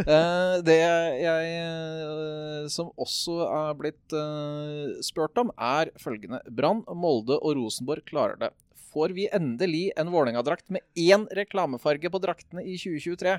[0.01, 4.15] Eh, det jeg som også er blitt
[5.05, 6.39] spurt om, er følgende.
[6.49, 8.49] Brann, Molde og Rosenborg klarer det.
[8.95, 13.33] Får vi endelig en Vålerenga-drakt med én reklamefarge på draktene i 2023?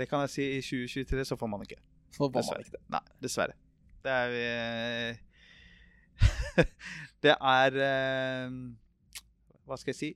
[0.00, 1.76] Det kan jeg si i 2023, så får man ikke.
[2.16, 2.64] For man Dessverre.
[2.64, 2.80] ikke det.
[2.94, 3.58] Nei, dessverre.
[4.00, 4.46] Det er vi...
[7.24, 8.56] Det er eh,
[9.68, 10.10] Hva skal jeg si?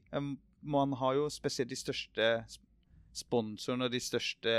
[0.64, 2.32] Man har jo spesielt de største
[3.12, 4.56] sponsorene og de største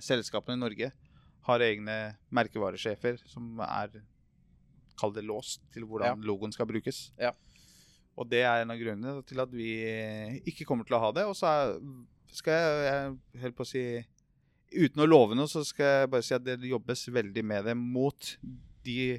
[0.00, 0.92] selskapene i Norge
[1.44, 1.98] har egne
[2.32, 4.00] merkevaresjefer som er
[4.96, 7.10] kall det låst til hvordan logoen skal brukes.
[7.20, 7.36] Ja.
[8.18, 9.70] Og det er en av grunnene til at vi
[10.48, 11.24] ikke kommer til å ha det.
[11.28, 11.52] Og så
[12.32, 13.84] skal jeg, jeg helt på å si
[14.72, 17.74] Uten å love noe, så skal jeg bare si at det jobbes veldig med det
[17.76, 18.28] mot
[18.86, 19.18] de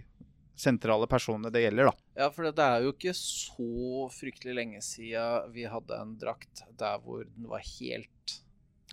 [0.58, 2.08] sentrale personene det gjelder, da.
[2.24, 6.98] Ja, for det er jo ikke så fryktelig lenge siden vi hadde en drakt der
[7.04, 8.36] hvor den var helt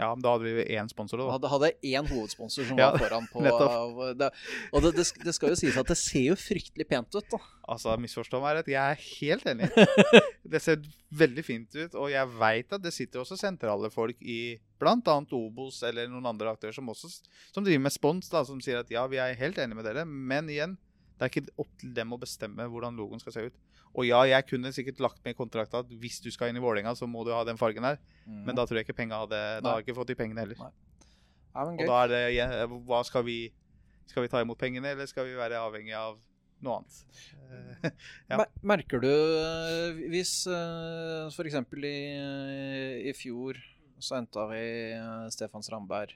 [0.01, 1.21] Ja, men Da hadde vi én sponsor.
[1.21, 1.27] da.
[1.35, 4.31] Hadde, hadde én hovedsponsor som Ja, var foran på det,
[4.73, 7.41] Og det, det, det skal jo sies at det ser jo fryktelig pent ut, da.
[7.71, 9.69] Altså, misforstå meg rett, jeg er helt enig.
[10.51, 10.81] Det ser
[11.15, 14.97] veldig fint ut, og jeg veit at det sitter også sentrale folk i bl.a.
[15.37, 17.11] Obos eller noen andre aktører som også
[17.53, 20.03] som driver med spons, da, som sier at ja, vi er helt enige med dere,
[20.09, 20.75] men igjen,
[21.21, 23.61] det er ikke opp til dem å bestemme hvordan logoen skal se ut.
[23.95, 26.63] Og ja, jeg kunne sikkert lagt med i kontrakten at hvis du skal inn i
[26.63, 29.41] Vålerenga, så må du ha den fargen her, men da tror jeg ikke penga hadde
[29.65, 30.61] Da har jeg ikke fått de pengene heller.
[30.61, 33.53] ja, men Og da er det ja, Hva skal vi
[34.07, 36.19] Skal vi ta imot pengene, eller skal vi være avhengig av
[36.63, 36.97] noe annet?
[37.51, 37.91] Eh,
[38.31, 38.45] ja.
[38.63, 41.55] Merker du eh, hvis uh, f.eks.
[41.57, 43.59] I, eh, i fjor
[44.01, 44.65] så henta vi
[44.97, 46.15] eh, Stefan Strandberg.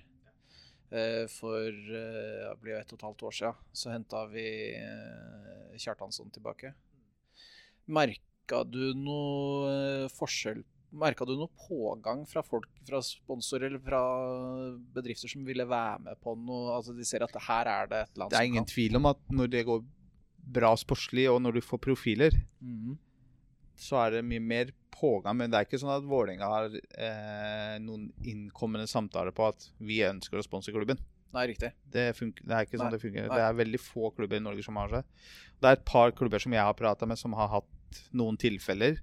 [0.91, 4.47] Eh, For eh, det blir jo ett og et halvt år siden så henta vi
[4.79, 6.75] eh, Kjartansson tilbake.
[7.89, 9.73] Merka du noe
[10.05, 10.63] eh, forskjell
[10.95, 14.01] Merka du noe pågang fra folk, fra sponsorer eller fra
[14.95, 16.77] bedrifter som ville være med på noe?
[16.77, 19.09] Altså De ser at her er det et eller annet Det er ingen tvil om
[19.11, 19.83] at når det går
[20.55, 22.99] bra sportslig, og når du får profiler, Mhm.
[23.75, 25.35] så er det mye mer pågang.
[25.37, 29.99] Men det er ikke sånn at Vålerenga har eh, noen innkommende samtaler på at vi
[30.07, 31.01] ønsker å sponse klubben.
[31.35, 31.73] Nei, riktig.
[31.91, 33.27] Det, det er ikke sånn Nei, det fungerer.
[33.33, 33.37] nei.
[33.41, 35.03] Det er veldig få klubber i Norge som har det.
[35.59, 37.67] Det er et par klubber som jeg har prata med, som har hatt
[38.17, 38.99] noen tilfeller.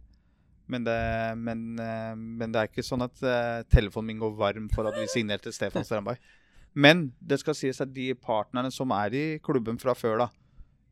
[0.71, 0.99] Men det,
[1.37, 4.95] men, eh, men det er ikke sånn at eh, telefonen min går varm for at
[4.99, 6.21] vi signerte Stefan Strandberg.
[6.71, 10.29] Men det skal sies at de partnerne som er i klubben fra før, da,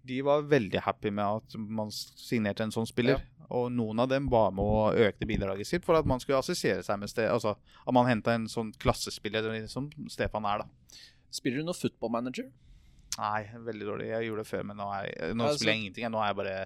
[0.10, 3.22] de var veldig happy med at man signerte en sånn spiller.
[3.50, 6.84] Og noen av dem var med å øke bidraget sitt for at man skulle assosiere
[6.86, 11.00] seg med Ste altså, At man henta en sånn klassespiller som Stefan er, da.
[11.34, 12.50] Spiller du noe football manager?
[13.20, 14.10] Nei, veldig dårlig.
[14.12, 16.12] Jeg gjorde det før, men nå, jeg, nå Ja, spiller jeg ingenting.
[16.14, 16.58] Nå er jeg bare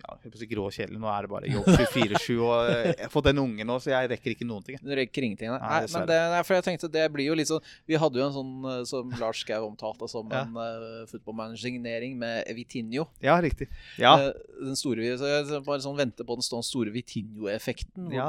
[0.00, 0.98] ja, jeg si grå og kjedelig.
[1.02, 2.28] Nå er det bare jobb 24-7.
[2.40, 4.78] Og eh, jeg har fått den unge nå, så jeg rekker ikke noen ting.
[4.82, 5.50] Du rekker ingenting?
[5.52, 7.98] Nei, Nei, nei, men det, nei, for jeg tenkte det blir jo litt sånn Vi
[8.00, 10.42] hadde jo en sånn eh, som Lars Skau omtalte som Ja.
[10.46, 13.06] en uh, footballmanager-signering med Vitinho.
[13.24, 13.68] Ja, riktig.
[14.00, 18.14] Ja, Uh, den store, så jeg bare sånn venter på den stå- store Vitinho-effekten, hvor,
[18.14, 18.26] Ja,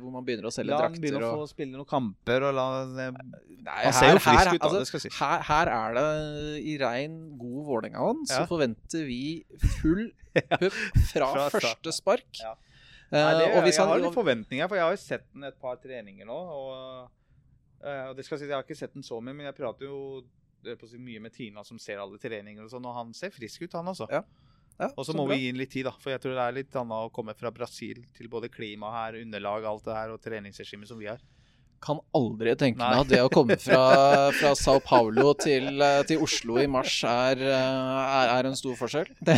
[0.00, 0.82] hvor man begynner å selge drakter.
[0.82, 4.52] la han begynne å få spille noen kamper og la Nei, Han ser jo frisk
[4.54, 5.16] ut, da, altså, det skal sies.
[5.20, 6.06] her, her er det
[6.66, 9.44] i rein god Vålerenga-ånd, så forventer vi
[9.80, 10.10] full
[10.50, 10.78] pupp
[11.12, 12.40] fra, Fra første spark.
[12.42, 12.54] Ja.
[13.06, 15.60] Eh, Nei, det, jeg han, har litt forventninger, for jeg har jo sett den et
[15.62, 16.38] par treninger nå.
[16.56, 17.36] Og,
[17.84, 19.86] eh, og det skal si, Jeg har ikke sett den så mye, men jeg prater
[19.86, 20.24] jo
[20.98, 22.64] mye med Tina, som ser alle treninger.
[22.64, 24.08] og sånn, og han ser frisk ut, han altså.
[24.10, 24.24] Ja.
[24.76, 25.94] Ja, Og så må vi gi inn litt tid, da.
[25.96, 29.16] For jeg tror det er litt annet å komme fra Brasil til både klima her,
[29.22, 31.22] underlag, alt det her, og treningsregimet som vi har.
[31.86, 33.80] Kan aldri tenke meg at det å komme fra,
[34.38, 38.76] fra Sao Paulo til, eh, til Oslo i mars er, eh, er, er en stor
[38.80, 39.10] forskjell.
[39.26, 39.36] Det,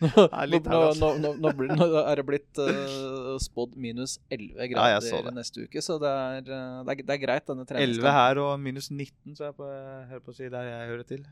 [0.00, 1.10] nå, er nå, altså.
[1.20, 5.80] nå, nå, nå, nå er det blitt uh, spådd minus 11 grader ja, neste uke,
[5.84, 9.48] så det er, det er, det er greit, denne 11 her og minus 19, så
[9.48, 9.68] jeg på,
[10.10, 11.24] hører på å si der jeg hører til.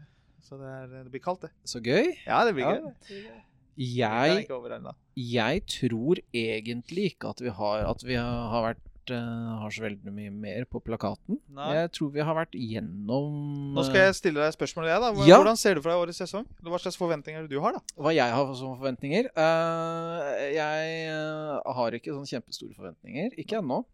[0.49, 1.53] Så det, er, det blir kaldt, det.
[1.69, 2.15] Så gøy.
[2.25, 2.79] Ja, det blir Ja.
[2.81, 3.45] gøy.
[3.79, 4.49] Jeg
[5.15, 10.31] Jeg, tror egentlig ikke at vi har, at vi har vært har så veldig mye
[10.31, 11.39] mer på plakaten.
[11.55, 11.69] Nei.
[11.75, 15.13] Jeg tror vi har vært gjennom Nå skal jeg stille deg spørsmålet, jeg, da.
[15.13, 15.37] Hvor- Ja.
[15.41, 16.47] Hvordan ser du for deg årets sesong?
[16.63, 17.81] Hva slags forventninger er du har, da?
[17.97, 19.31] Hva jeg har som forventninger?
[19.35, 23.33] Eh, jeg eh, har ikke sånn kjempestore forventninger.
[23.39, 23.85] Ikke ennå.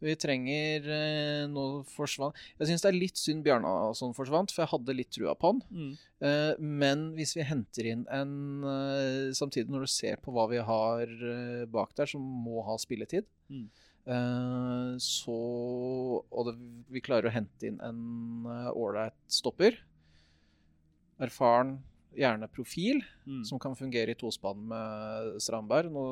[0.00, 4.70] Vi trenger uh, noe forsvant Jeg syns det er litt synd Bjarnason forsvant, for jeg
[4.70, 5.96] hadde litt trua på han.
[6.22, 10.58] Eh, men hvis vi henter inn en eh, Samtidig, når du ser på hva vi
[10.62, 13.70] har eh, bak der, som må ha spilletid, Mm.
[14.08, 15.36] Eh, så
[16.32, 16.54] Og det,
[16.90, 18.00] vi klarer å hente inn en
[18.48, 19.76] eh, ålreit stopper.
[21.18, 21.78] Erfaren,
[22.18, 23.42] gjerne profil Mm.
[23.44, 25.90] som kan fungere i tospann med Strandberg.
[25.92, 26.04] Nå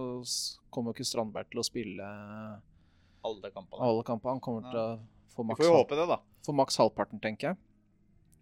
[0.70, 2.08] kommer jo ikke Strandberg til å spille
[3.24, 3.80] Alle kampene.
[3.80, 4.34] alle kampene.
[4.36, 4.70] Han kommer ja.
[4.70, 4.88] til å
[5.34, 6.18] få Vi maks, får jo håpe det, da.
[6.46, 7.56] få maks halvparten, tenker jeg.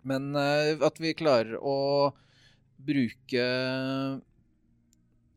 [0.05, 2.12] Men eh, at vi klarer å
[2.84, 3.44] bruke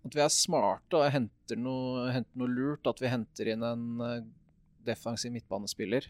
[0.07, 2.87] At vi er smarte og henter noe, henter noe lurt.
[2.89, 4.21] At vi henter inn en eh,
[4.87, 6.07] defensiv midtbanespiller.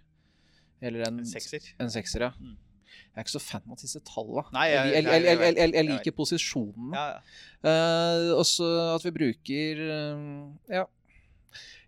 [0.82, 1.72] Eller en, En sekser.
[1.82, 2.32] En sekser, ja.
[2.38, 2.56] Mm.
[2.88, 4.46] Jeg er ikke så fan av disse tallene.
[4.56, 6.94] Nei, jeg, jeg- jeg, jeg- jeg, jeg, jeg, jeg, jeg liker posisjonene.
[6.96, 7.74] Ja, ja.
[7.74, 10.86] uh, også at vi bruker uh, Ja.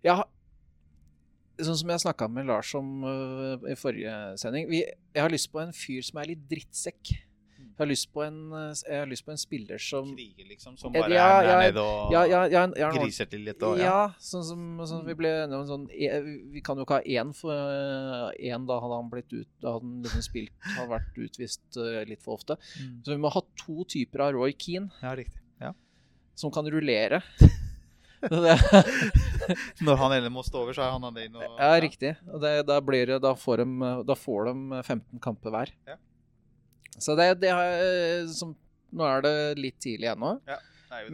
[0.04, 0.18] ja
[1.60, 4.78] Sånn som jeg snakka med Lars om uh, i forrige sending vi,
[5.14, 7.10] Jeg har lyst på en fyr som er litt drittsekk.
[7.80, 10.74] Jeg har lyst på en, eh, jeg har lyst på en spiller som Kriger, liksom,
[10.76, 13.62] som bare ja, er der ja, nede og Ja, ja, ja, ja, griser til litt
[13.64, 16.18] og ja, sånn som sånn vi ble enige om sånn e-
[16.52, 17.56] Vi kan jo ikke ha én, for
[18.36, 22.02] én da hadde han blitt ut Da hadde han liksom spilt Hadde vært utvist eh,
[22.04, 22.58] litt for ofte.
[22.76, 23.00] Mm.
[23.06, 25.40] Så vi må ha to typer av Roy Keane Ja, riktig.
[25.64, 25.72] Ja.
[26.36, 27.22] som kan rullere.
[29.80, 32.12] Når han eller må stå over, så er han inn og ja, riktig.
[32.28, 35.72] Og det, da, blir det, da, får de, da får de 15 kamper hver.
[35.88, 35.96] Ja.
[36.98, 38.56] Så det, det har jeg som,
[38.90, 40.58] Nå er det litt tidlig ennå, Ja,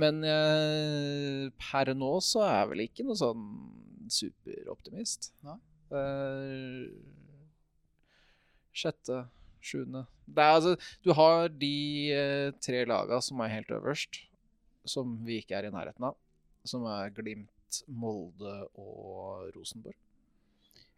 [0.01, 3.43] men eh, per nå så er jeg vel ikke noe sånn
[4.09, 5.29] superoptimist.
[5.45, 5.59] Nei.
[5.93, 6.87] Eh,
[8.77, 9.21] sjette,
[9.63, 10.73] sjuende Det er altså
[11.05, 11.77] Du har de
[12.11, 14.23] eh, tre laga som er helt øverst,
[14.87, 16.17] som vi ikke er i nærheten av.
[16.67, 19.99] Som er Glimt, Molde og Rosenborg.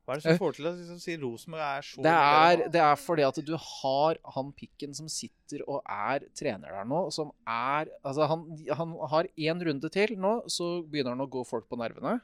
[0.09, 2.81] Hva er det som får til å liksom, si Rosenborg er så Det er, det
[2.81, 7.29] er fordi at du har han pikken som sitter og er trener der nå, som
[7.45, 8.47] er Altså, han,
[8.79, 12.15] han har én runde til nå, så begynner han å gå folk på nervene.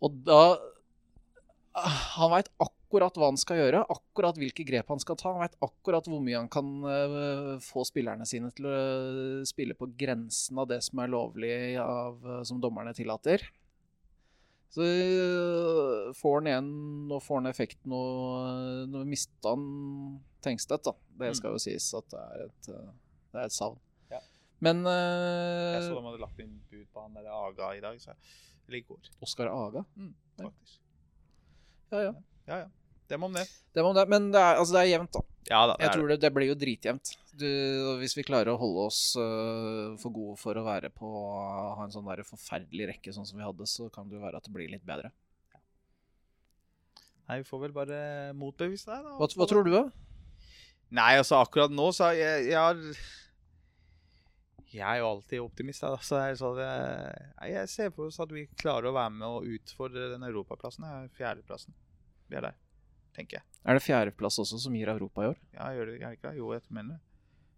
[0.00, 0.40] Og da
[2.16, 5.34] Han veit akkurat hva han skal gjøre, akkurat hvilke grep han skal ta.
[5.34, 8.80] Han veit akkurat hvor mye han kan uh, få spillerne sine til å
[9.44, 11.52] spille på grensen av det som er lovlig
[11.84, 13.44] av, eh, som dommerne tillater.
[14.74, 16.70] Så øh, får han igjen
[17.08, 19.66] Nå får han effekten og Nå mista han
[20.44, 20.92] Tengstedt, da.
[21.18, 21.34] Det Mm.
[21.38, 22.90] skal jo sies at det er et, øh,
[23.32, 23.78] det er et savn.
[24.10, 24.18] Ja.
[24.60, 28.12] Men Jeg så de hadde lagt inn bud på han der Aga i dag, så
[28.68, 30.80] Eller i går, Oskar Aga Mm, faktisk.
[31.92, 32.12] Ja, ja.
[32.46, 32.68] Ja, ja.
[33.08, 33.46] Dem om det.
[33.74, 35.20] Det må det, men det er, altså det er jevnt, da.
[35.46, 35.76] Ja da.
[35.78, 37.12] Jeg tror det, det blir jo dritjevnt.
[38.00, 41.10] Hvis vi klarer å holde oss uh, for gode for å være på
[41.76, 44.40] ha en sånn der forferdelig rekke sånn som vi hadde, så kan det jo være
[44.40, 45.12] at det blir litt bedre.
[47.26, 48.00] Nei, vi får vel bare
[48.38, 49.14] motbevise det, da.
[49.18, 49.84] Hva, hva tror du, da?
[50.94, 52.82] Nei, altså akkurat nå så har jeg, jeg har
[54.70, 55.98] Jeg er jo alltid optimist, da.
[56.02, 56.68] Så jeg, så det,
[57.50, 60.86] jeg ser for oss at vi klarer å være med og utfordre den europaplassen.
[61.18, 61.74] Fjerdeplassen.
[62.30, 62.56] Vi er der,
[63.16, 63.44] tenker jeg.
[63.66, 65.38] Er det fjerdeplass også som gir Europa i år?
[65.56, 66.34] Ja, gjør det er det ikke?
[66.38, 67.02] Jo, jeg mener det.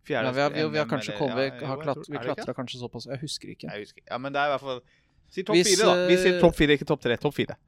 [0.09, 2.79] Ja, vi, har, vi, vi har kanskje kommet, ja, jo, har jeg vi klatra kanskje
[2.81, 3.69] såpass Jeg husker ikke.
[3.69, 4.03] Jeg husker.
[4.09, 4.81] Ja, men det er i hvert fall
[5.29, 6.07] Si topp fire, da.
[6.09, 7.17] Vi sier eh, topp fire, ikke topp tre.
[7.21, 7.59] Topp fire.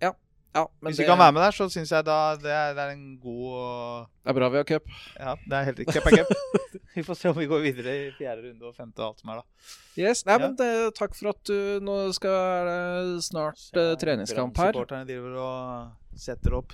[0.00, 0.14] Ja,
[0.56, 2.86] ja, Hvis det, vi kan være med der, så syns jeg da det er, det
[2.86, 4.88] er en god det er bra vi har cup.
[5.18, 5.94] Ja, det er helt riktig.
[5.98, 6.32] Cup er cup.
[6.96, 9.34] vi får se om vi går videre i fjerde runde og femte og alt som
[9.34, 9.68] er, da.
[10.00, 10.40] Yes, Nei, Ja.
[10.46, 14.72] men det, Takk for at du Nå skal det snart uh, treningskamp her.
[14.72, 16.72] Brann-supporterne driver og setter opp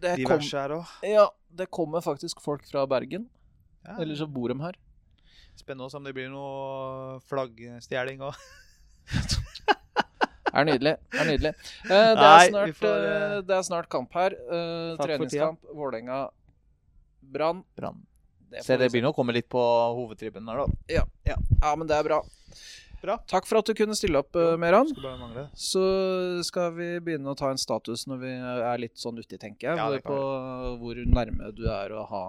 [0.00, 0.94] Det, kom, her òg.
[1.04, 3.28] ja, det kommer faktisk folk fra Bergen.
[3.84, 3.98] Ja.
[4.00, 4.78] Eller så bor de her.
[5.58, 8.40] Spennende om det blir noe flaggstjeling òg.
[10.50, 10.96] Er nydelig.
[11.14, 11.50] er nydelig.
[11.86, 14.34] Eh, det, Nei, er snart, får, eh, eh, det er snart kamp her.
[14.34, 15.60] Eh, treningskamp.
[15.78, 16.24] Vålerenga
[17.22, 17.62] Brann.
[18.50, 19.62] Det det begynner å komme litt på
[19.94, 21.04] hovedtribunen her, da.
[21.22, 22.18] Ja, men det er bra.
[23.00, 23.16] Bra.
[23.30, 24.90] Takk for at du kunne stille opp, Meran.
[24.90, 25.46] Skulle bare mangle.
[25.56, 25.84] Så
[26.46, 29.80] skal vi begynne å ta en status når vi er litt sånn uti, tenker jeg.
[29.80, 30.18] Ja, på
[30.82, 32.24] hvor nærme du er å ha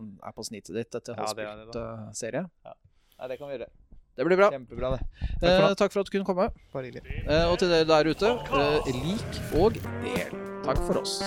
[0.00, 2.48] er på snittet ditt etter å ha Ja, serie.
[2.64, 3.70] Nei, det kan vi gjøre.
[4.20, 4.50] Det blir bra.
[4.50, 5.00] Kjempebra, det.
[5.40, 6.50] Takk for eh, takk for at du kunne komme.
[6.74, 10.38] Eh, og til dere der ute, eh, lik og del.
[10.66, 11.20] Takk for oss.